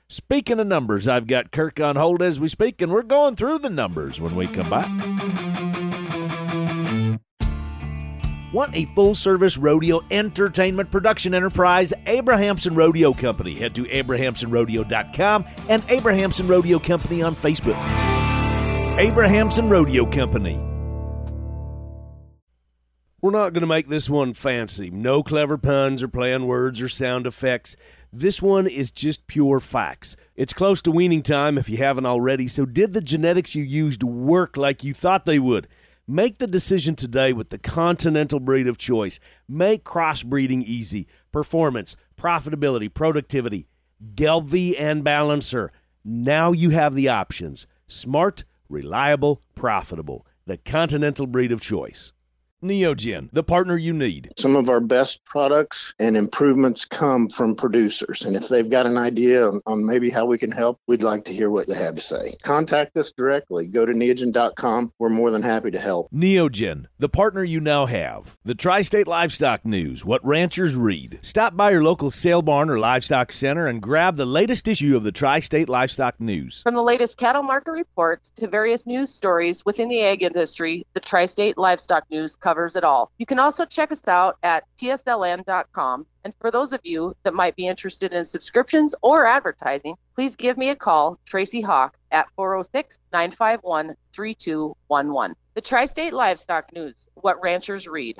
Speaking 0.07 0.59
of 0.59 0.67
numbers, 0.67 1.07
I've 1.07 1.27
got 1.27 1.51
Kirk 1.51 1.79
on 1.79 1.95
hold 1.95 2.21
as 2.21 2.39
we 2.39 2.47
speak, 2.47 2.81
and 2.81 2.91
we're 2.91 3.03
going 3.03 3.35
through 3.35 3.59
the 3.59 3.69
numbers 3.69 4.19
when 4.21 4.35
we 4.35 4.47
come 4.47 4.69
back. 4.69 4.89
Want 8.53 8.75
a 8.75 8.85
full 8.95 9.15
service 9.15 9.57
rodeo 9.57 10.01
entertainment 10.09 10.89
production 10.89 11.33
enterprise? 11.33 11.91
Abrahamson 12.07 12.73
Rodeo 12.73 13.13
Company. 13.13 13.53
Head 13.55 13.75
to 13.75 13.83
abrahamsonrodeo.com 13.83 15.45
and 15.67 15.83
Abrahamson 15.89 16.47
Rodeo 16.47 16.79
Company 16.79 17.21
on 17.21 17.35
Facebook. 17.35 17.77
Abrahamson 18.97 19.67
Rodeo 19.67 20.05
Company 20.05 20.74
we're 23.25 23.31
not 23.31 23.53
going 23.53 23.61
to 23.61 23.67
make 23.67 23.87
this 23.87 24.07
one 24.07 24.35
fancy. 24.35 24.91
No 24.91 25.23
clever 25.23 25.57
puns 25.57 26.03
or 26.03 26.07
playing 26.07 26.45
words 26.45 26.79
or 26.79 26.87
sound 26.87 27.25
effects. 27.25 27.75
This 28.13 28.39
one 28.39 28.67
is 28.67 28.91
just 28.91 29.25
pure 29.25 29.59
facts. 29.59 30.15
It's 30.35 30.53
close 30.53 30.79
to 30.83 30.91
weaning 30.91 31.23
time 31.23 31.57
if 31.57 31.67
you 31.67 31.77
haven't 31.77 32.05
already, 32.05 32.47
so 32.47 32.67
did 32.67 32.93
the 32.93 33.01
genetics 33.01 33.55
you 33.55 33.63
used 33.63 34.03
work 34.03 34.57
like 34.57 34.83
you 34.83 34.93
thought 34.93 35.25
they 35.25 35.39
would? 35.39 35.67
Make 36.07 36.37
the 36.37 36.45
decision 36.45 36.95
today 36.95 37.33
with 37.33 37.49
the 37.49 37.57
Continental 37.57 38.39
breed 38.39 38.67
of 38.67 38.77
choice. 38.77 39.19
Make 39.49 39.83
crossbreeding 39.83 40.61
easy. 40.61 41.07
Performance, 41.31 41.95
profitability, 42.21 42.93
productivity, 42.93 43.67
Gelbvieh 44.13 44.79
and 44.79 45.03
Balancer. 45.03 45.71
Now 46.03 46.51
you 46.51 46.69
have 46.69 46.93
the 46.93 47.09
options. 47.09 47.65
Smart, 47.87 48.43
reliable, 48.69 49.41
profitable. 49.55 50.27
The 50.45 50.57
Continental 50.57 51.25
breed 51.25 51.51
of 51.51 51.59
choice. 51.59 52.11
Neogen, 52.65 53.29
the 53.31 53.43
partner 53.43 53.77
you 53.77 53.93
need. 53.93 54.31
Some 54.37 54.55
of 54.55 54.69
our 54.69 54.79
best 54.79 55.23
products 55.25 55.93
and 55.99 56.17
improvements 56.17 56.83
come 56.83 57.29
from 57.29 57.55
producers. 57.55 58.25
And 58.25 58.35
if 58.35 58.49
they've 58.49 58.69
got 58.69 58.85
an 58.85 58.97
idea 58.97 59.47
on, 59.47 59.61
on, 59.65 59.85
maybe 59.85 60.09
how 60.09 60.25
we 60.25 60.37
can 60.37 60.51
help, 60.51 60.79
we'd 60.87 61.03
like 61.03 61.25
to 61.25 61.33
hear 61.33 61.49
what 61.49 61.67
they 61.67 61.75
have 61.75 61.95
to 61.95 62.01
say. 62.01 62.35
Contact 62.41 62.97
us 62.97 63.11
directly. 63.11 63.67
Go 63.67 63.85
to 63.85 63.93
neogen.com. 63.93 64.91
We're 64.97 65.09
more 65.09 65.29
than 65.29 65.43
happy 65.43 65.71
to 65.71 65.79
help. 65.79 66.09
Neogen, 66.11 66.87
the 66.97 67.09
partner 67.09 67.43
you 67.43 67.59
now 67.59 67.85
have. 67.85 68.37
The 68.43 68.55
Tri 68.55 68.81
State 68.81 69.07
Livestock 69.07 69.63
News, 69.63 70.03
what 70.03 70.25
ranchers 70.25 70.75
read. 70.75 71.19
Stop 71.21 71.55
by 71.55 71.71
your 71.71 71.83
local 71.83 72.09
sale 72.09 72.41
barn 72.41 72.69
or 72.69 72.79
livestock 72.79 73.31
center 73.31 73.67
and 73.67 73.81
grab 73.81 74.15
the 74.15 74.25
latest 74.25 74.67
issue 74.67 74.95
of 74.97 75.03
the 75.03 75.11
Tri 75.11 75.39
State 75.39 75.69
Livestock 75.69 76.19
News. 76.19 76.63
From 76.63 76.73
the 76.73 76.83
latest 76.83 77.17
cattle 77.17 77.43
market 77.43 77.71
reports 77.71 78.31
to 78.37 78.47
various 78.47 78.87
news 78.87 79.09
stories 79.09 79.63
within 79.65 79.89
the 79.89 80.01
ag 80.01 80.23
industry, 80.23 80.85
the 80.93 80.99
Tri 80.99 81.25
State 81.25 81.57
Livestock 81.57 82.09
News 82.09 82.35
covers 82.35 82.54
it 82.75 82.83
all. 82.83 83.11
You 83.17 83.25
can 83.25 83.39
also 83.39 83.65
check 83.65 83.91
us 83.91 84.07
out 84.07 84.37
at 84.43 84.63
tsln.com. 84.77 86.05
And 86.23 86.33
for 86.39 86.49
those 86.51 86.73
of 86.73 86.79
you 86.83 87.15
that 87.23 87.33
might 87.33 87.55
be 87.55 87.67
interested 87.67 88.13
in 88.13 88.23
subscriptions 88.25 88.95
or 89.01 89.25
advertising, 89.25 89.95
please 90.15 90.35
give 90.35 90.57
me 90.57 90.69
a 90.69 90.75
call, 90.75 91.19
Tracy 91.25 91.61
Hawk, 91.61 91.97
at 92.11 92.27
406 92.35 92.99
951 93.11 93.95
3211. 94.13 95.35
The 95.53 95.61
Tri 95.61 95.85
State 95.85 96.13
Livestock 96.13 96.71
News, 96.73 97.07
what 97.15 97.41
ranchers 97.41 97.87
read. 97.87 98.17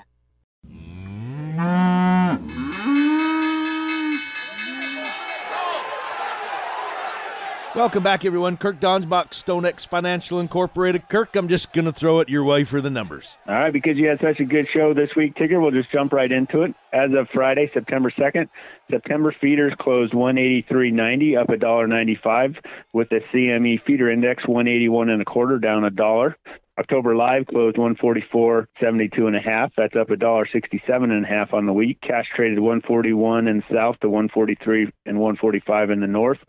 Welcome 7.75 8.03
back, 8.03 8.23
everyone. 8.23 8.55
Kirk 8.55 8.79
Donsbach, 8.79 9.31
StoneX 9.31 9.85
Financial 9.85 10.39
Incorporated. 10.39 11.09
Kirk, 11.09 11.35
I'm 11.35 11.49
just 11.49 11.73
going 11.73 11.83
to 11.83 11.91
throw 11.91 12.21
it 12.21 12.29
your 12.29 12.45
way 12.45 12.63
for 12.63 12.79
the 12.79 12.89
numbers. 12.89 13.35
All 13.49 13.53
right, 13.53 13.73
because 13.73 13.97
you 13.97 14.07
had 14.07 14.21
such 14.21 14.39
a 14.39 14.45
good 14.45 14.65
show 14.73 14.93
this 14.93 15.09
week, 15.17 15.35
Tigger, 15.35 15.61
we'll 15.61 15.71
just 15.71 15.91
jump 15.91 16.13
right 16.13 16.31
into 16.31 16.61
it. 16.61 16.73
As 16.93 17.09
of 17.11 17.27
Friday, 17.33 17.69
September 17.73 18.09
2nd, 18.17 18.47
September 18.89 19.35
feeders 19.41 19.73
closed 19.77 20.13
183.90, 20.13 21.37
up 21.37 21.49
a 21.49 21.57
dollar 21.57 21.85
95, 21.85 22.55
with 22.93 23.09
the 23.09 23.19
CME 23.33 23.83
feeder 23.83 24.09
index 24.09 24.47
181 24.47 25.09
and 25.09 25.21
a 25.21 25.25
quarter, 25.25 25.59
down 25.59 25.83
a 25.83 25.89
dollar. 25.89 26.37
October 26.77 27.15
live 27.15 27.45
closed 27.47 27.77
144.72 27.77 29.17
and 29.19 29.35
a 29.35 29.39
half. 29.39 29.71
That's 29.77 29.95
up 29.95 30.09
a 30.09 30.17
dollar 30.17 30.45
67 30.51 31.11
and 31.11 31.25
a 31.25 31.27
half 31.27 31.53
on 31.53 31.65
the 31.65 31.73
week. 31.73 31.99
Cash 32.01 32.25
traded 32.35 32.59
141 32.59 33.47
in 33.47 33.63
south 33.71 33.97
to 34.01 34.09
143 34.09 34.91
and 35.05 35.17
145 35.17 35.89
in 35.89 36.01
the 36.01 36.07
north. 36.07 36.39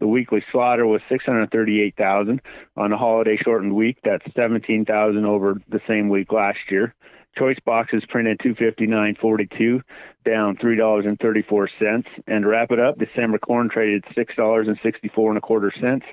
The 0.00 0.06
weekly 0.06 0.42
slaughter 0.52 0.86
was 0.86 1.00
638,000 1.08 2.40
on 2.76 2.92
a 2.92 2.96
holiday 2.96 3.36
shortened 3.42 3.74
week. 3.74 3.98
That's 4.04 4.24
17,000 4.34 5.24
over 5.24 5.60
the 5.68 5.80
same 5.88 6.08
week 6.08 6.32
last 6.32 6.58
year. 6.70 6.94
Choice 7.36 7.58
boxes 7.64 8.04
printed 8.08 8.38
259.42, 8.40 9.80
down 10.24 10.56
three 10.60 10.76
dollars 10.76 11.04
and 11.06 11.18
34 11.18 11.68
cents. 11.80 12.08
And 12.26 12.42
to 12.42 12.48
wrap 12.48 12.70
it 12.70 12.78
up, 12.78 12.96
December 12.98 13.38
corn 13.38 13.68
traded 13.68 14.04
six 14.14 14.34
dollars 14.36 14.68
and 14.68 14.78
64 14.82 15.30
and 15.30 15.38
a 15.38 15.40
quarter 15.40 15.72
cents, 15.80 16.06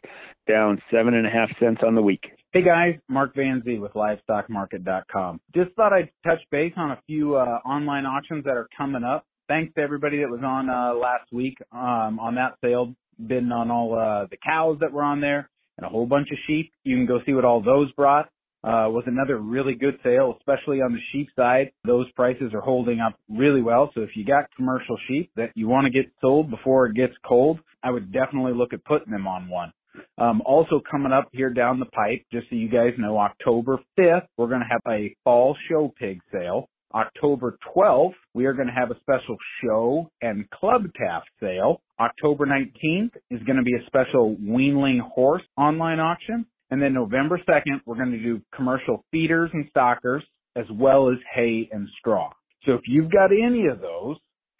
down 0.48 0.82
seven 0.89 1.13
and 1.13 1.28
a 1.28 1.30
half 1.30 1.50
cents 1.60 1.82
on 1.86 1.96
the 1.96 2.02
week. 2.02 2.32
Hey 2.54 2.63
guys, 2.63 2.96
Mark 3.08 3.36
Van 3.36 3.62
Zee 3.63 3.80
with 3.80 3.94
LivestockMarket.com. 3.94 5.39
Just 5.56 5.72
thought 5.76 5.94
I'd 5.94 6.10
touch 6.24 6.39
base 6.50 6.74
on 6.76 6.91
a 6.91 7.00
few 7.08 7.36
uh, 7.36 7.60
online 7.65 8.06
auctions 8.06 8.44
that 8.46 8.58
are 8.58 8.67
coming 8.76 9.04
up. 9.04 9.26
Thanks 9.48 9.74
to 9.76 9.82
everybody 9.82 10.20
that 10.22 10.30
was 10.30 10.41
on 10.44 10.70
uh, 10.70 10.94
last 10.94 11.32
week 11.32 11.58
um, 11.72 12.20
on 12.20 12.36
that 12.36 12.56
sale 12.62 12.96
bidding 13.27 13.51
on 13.51 13.71
all 13.71 13.93
uh, 13.93 14.27
the 14.29 14.38
cows 14.38 14.77
that 14.81 14.91
were 14.91 15.03
on 15.03 15.21
there 15.21 15.49
and 15.77 15.86
a 15.86 15.89
whole 15.89 16.05
bunch 16.05 16.29
of 16.31 16.38
sheep. 16.47 16.71
You 16.84 16.97
can 16.97 17.05
go 17.05 17.19
see 17.25 17.34
what 17.34 17.45
all 17.45 17.62
those 17.62 17.91
brought. 17.93 18.29
Uh, 18.63 18.86
was 18.89 19.03
another 19.07 19.39
really 19.39 19.73
good 19.73 19.97
sale, 20.03 20.36
especially 20.38 20.81
on 20.81 20.93
the 20.93 20.99
sheep 21.12 21.27
side. 21.36 21.71
Those 21.84 22.05
prices 22.12 22.51
are 22.53 22.62
holding 22.62 22.99
up 22.99 23.17
really 23.27 23.62
well. 23.63 23.89
So 23.95 24.01
if 24.01 24.12
you 24.15 24.23
got 24.23 24.53
commercial 24.55 24.99
sheep 25.07 25.31
that 25.36 25.49
you 25.55 25.67
want 25.67 25.86
to 25.86 25.91
get 25.91 26.12
sold 26.21 26.51
before 26.51 26.86
it 26.86 26.95
gets 26.95 27.13
cold, 27.27 27.60
I 27.81 27.89
would 27.89 28.13
definitely 28.13 28.53
look 28.53 28.71
at 28.73 28.86
putting 28.86 29.12
them 29.12 29.25
on 29.25 29.49
one. 29.49 29.73
Um, 30.19 30.43
also 30.45 30.79
coming 30.89 31.12
up 31.12 31.29
here 31.31 31.49
down 31.49 31.79
the 31.79 31.86
pipe, 31.86 32.23
just 32.31 32.49
so 32.49 32.55
you 32.55 32.69
guys 32.69 32.93
know, 32.99 33.17
October 33.17 33.79
5th, 33.99 34.27
we're 34.38 34.47
going 34.47 34.62
to 34.62 34.67
have 34.69 34.81
a 34.88 35.15
fall 35.23 35.57
show 35.67 35.91
pig 35.99 36.19
sale. 36.31 36.69
October 36.93 37.58
12th, 37.75 38.13
we 38.34 38.45
are 38.45 38.54
going 38.54 38.67
to 38.67 38.73
have 38.73 38.91
a 38.91 38.99
special 38.99 39.38
show 39.63 40.10
and 40.21 40.49
club 40.49 40.84
calf 40.97 41.23
sale. 41.39 41.82
October 41.99 42.45
19th 42.45 43.12
is 43.30 43.41
going 43.43 43.58
to 43.58 43.63
be 43.63 43.75
a 43.75 43.86
special 43.88 44.36
weanling 44.38 44.99
horse 44.99 45.43
online 45.58 45.99
auction. 45.99 46.45
And 46.69 46.82
then 46.82 46.93
November 46.93 47.39
2nd, 47.47 47.82
we're 47.86 47.95
going 47.95 48.12
to 48.12 48.19
do 48.19 48.41
commercial 48.56 49.04
feeders 49.12 49.49
and 49.54 49.65
stockers 49.69 50.23
as 50.56 50.65
well 50.73 51.10
as 51.10 51.17
hay 51.34 51.69
and 51.71 51.88
straw. 51.99 52.32
So 52.65 52.73
if 52.73 52.82
you've 52.88 53.12
got 53.12 53.32
any 53.32 53.67
of 53.67 53.82
those, 53.82 54.17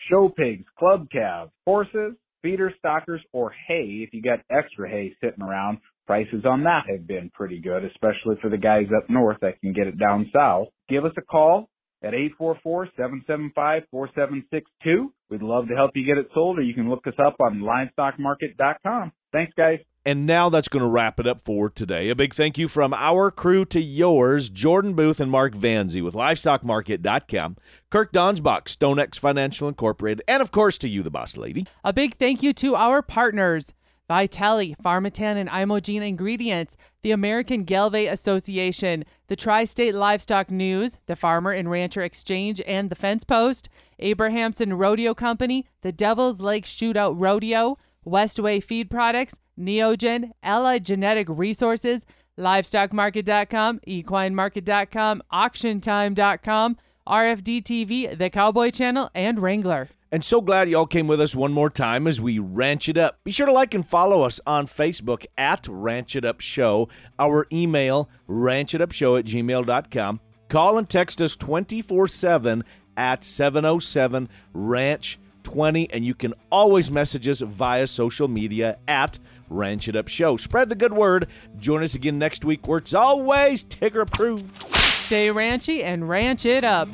show 0.10 0.30
pigs, 0.30 0.66
club 0.78 1.08
calves, 1.12 1.52
horses, 1.66 2.14
feeders, 2.42 2.74
stockers, 2.80 3.22
or 3.34 3.54
hay, 3.68 4.06
if 4.06 4.14
you 4.14 4.22
got 4.22 4.40
extra 4.50 4.90
hay 4.90 5.16
sitting 5.22 5.44
around, 5.44 5.80
prices 6.08 6.44
on 6.46 6.64
that 6.64 6.84
have 6.90 7.08
been 7.08 7.30
pretty 7.34 7.60
good, 7.60 7.86
especially 7.86 8.36
for 8.42 8.50
the 8.50 8.58
guys 8.58 8.88
up 8.96 9.10
north 9.10 9.38
that 9.42 9.60
can 9.62 9.74
get 9.74 9.88
it 9.88 9.98
down 10.00 10.30
south. 10.34 10.68
Give 10.90 11.06
us 11.06 11.14
a 11.18 11.22
call 11.22 11.70
at 12.04 12.14
844-775-4762. 12.40 15.12
We'd 15.30 15.42
love 15.42 15.68
to 15.68 15.76
help 15.76 15.92
you 15.96 16.06
get 16.06 16.18
it 16.18 16.28
sold, 16.34 16.60
or 16.60 16.62
you 16.62 16.74
can 16.74 16.90
look 16.90 17.08
us 17.08 17.14
up 17.20 17.36
on 17.40 17.62
livestockmarket.com. 17.62 19.12
Thanks, 19.32 19.54
guys. 19.56 19.80
And 20.04 20.26
now 20.26 20.50
that's 20.50 20.68
going 20.68 20.82
to 20.82 20.90
wrap 20.90 21.20
it 21.20 21.28
up 21.28 21.42
for 21.42 21.70
today. 21.70 22.10
A 22.10 22.16
big 22.16 22.34
thank 22.34 22.58
you 22.58 22.68
from 22.68 22.92
our 22.92 23.30
crew 23.30 23.66
to 23.66 23.80
yours, 23.80 24.50
Jordan 24.50 24.96
Booth 24.96 25.20
and 25.20 25.30
Mark 25.30 25.54
Van 25.54 25.90
Zee 25.90 26.02
with 26.02 26.16
LivestockMarket.com, 26.16 27.58
Kirk 27.92 28.12
Donsbach, 28.12 28.64
StoneX 28.64 29.20
Financial 29.20 29.68
Incorporated, 29.68 30.24
and 30.28 30.42
of 30.42 30.50
course 30.50 30.80
to 30.80 30.90
you, 30.90 31.04
the 31.04 31.12
boss 31.12 31.38
lady. 31.38 31.68
A 31.84 31.94
big 31.94 32.16
thank 32.16 32.42
you 32.42 32.52
to 32.54 32.76
our 32.76 33.04
partners. 33.04 33.74
Vytelle, 34.12 34.76
Pharmatan 34.84 35.38
and 35.38 35.48
Imogene 35.48 36.04
Ingredients, 36.04 36.76
the 37.02 37.12
American 37.12 37.64
Gelbvieh 37.64 38.12
Association, 38.12 39.06
the 39.28 39.38
Tri 39.38 39.64
State 39.64 39.96
Livestock 39.96 40.52
News, 40.52 41.00
the 41.06 41.16
Farmer 41.16 41.52
and 41.52 41.72
Rancher 41.72 42.02
Exchange 42.02 42.60
and 42.68 42.90
the 42.90 42.96
Fence 42.96 43.24
Post, 43.24 43.70
Abrahamson 44.00 44.74
Rodeo 44.74 45.14
Company, 45.14 45.66
the 45.82 45.94
Devil's 45.94 46.42
Lake 46.42 46.66
Shootout 46.66 47.14
Rodeo, 47.16 47.78
Westway 48.06 48.62
Feed 48.62 48.90
Products, 48.90 49.36
Neogen, 49.58 50.32
Allied 50.44 50.86
Genetic 50.86 51.28
Resources, 51.30 52.06
LivestockMarket.com, 52.38 53.80
EquineMarket.com, 53.88 55.24
AuctionTime.com, 55.32 56.78
RFD 57.08 57.64
TV, 57.64 58.18
The 58.18 58.30
Cowboy 58.30 58.72
Channel, 58.72 59.10
and 59.16 59.40
Wrangler. 59.40 59.88
And 60.14 60.26
so 60.26 60.42
glad 60.42 60.68
y'all 60.68 60.86
came 60.86 61.08
with 61.08 61.22
us 61.22 61.36
one 61.36 61.54
more 61.54 61.70
time 61.70 62.06
as 62.06 62.20
we 62.20 62.38
ranch 62.38 62.90
it 62.90 62.98
up. 62.98 63.20
Be 63.24 63.32
sure 63.32 63.46
to 63.46 63.54
like 63.54 63.74
and 63.74 63.88
follow 63.88 64.24
us 64.24 64.42
on 64.46 64.68
Facebook 64.68 65.26
at 65.38 65.66
Ranch 65.70 66.18
It 66.18 66.26
Up 66.26 66.42
Show. 66.42 66.90
Our 67.18 67.48
email, 67.52 68.10
ranchitupshow 68.28 69.20
at 69.20 69.26
gmail.com. 69.26 70.20
Call 70.50 70.78
and 70.78 70.90
text 70.90 71.22
us 71.22 71.38
24 71.38 72.10
7 72.10 72.64
at 72.98 73.24
707 73.24 74.28
Ranch 74.54 75.18
20. 75.44 75.90
And 75.92 76.04
you 76.04 76.14
can 76.14 76.34
always 76.52 76.92
message 76.92 77.30
us 77.30 77.40
via 77.40 77.88
social 77.88 78.28
media 78.28 78.80
at 78.90 79.18
Ranch 79.48 79.88
It 79.88 79.96
Up 79.96 80.10
Show. 80.10 80.36
Spread 80.36 80.68
the 80.68 80.76
good 80.76 80.92
word. 80.92 81.28
Join 81.58 81.84
us 81.84 81.96
again 81.96 82.20
next 82.20 82.44
week 82.44 82.68
where 82.68 82.80
it's 82.80 82.94
always 82.94 83.64
Tigger 83.64 84.02
approved. 84.02 84.54
Stay 85.00 85.30
ranchy 85.30 85.86
and 85.86 86.10
ranch 86.10 86.46
it 86.46 86.66
up. 86.66 86.90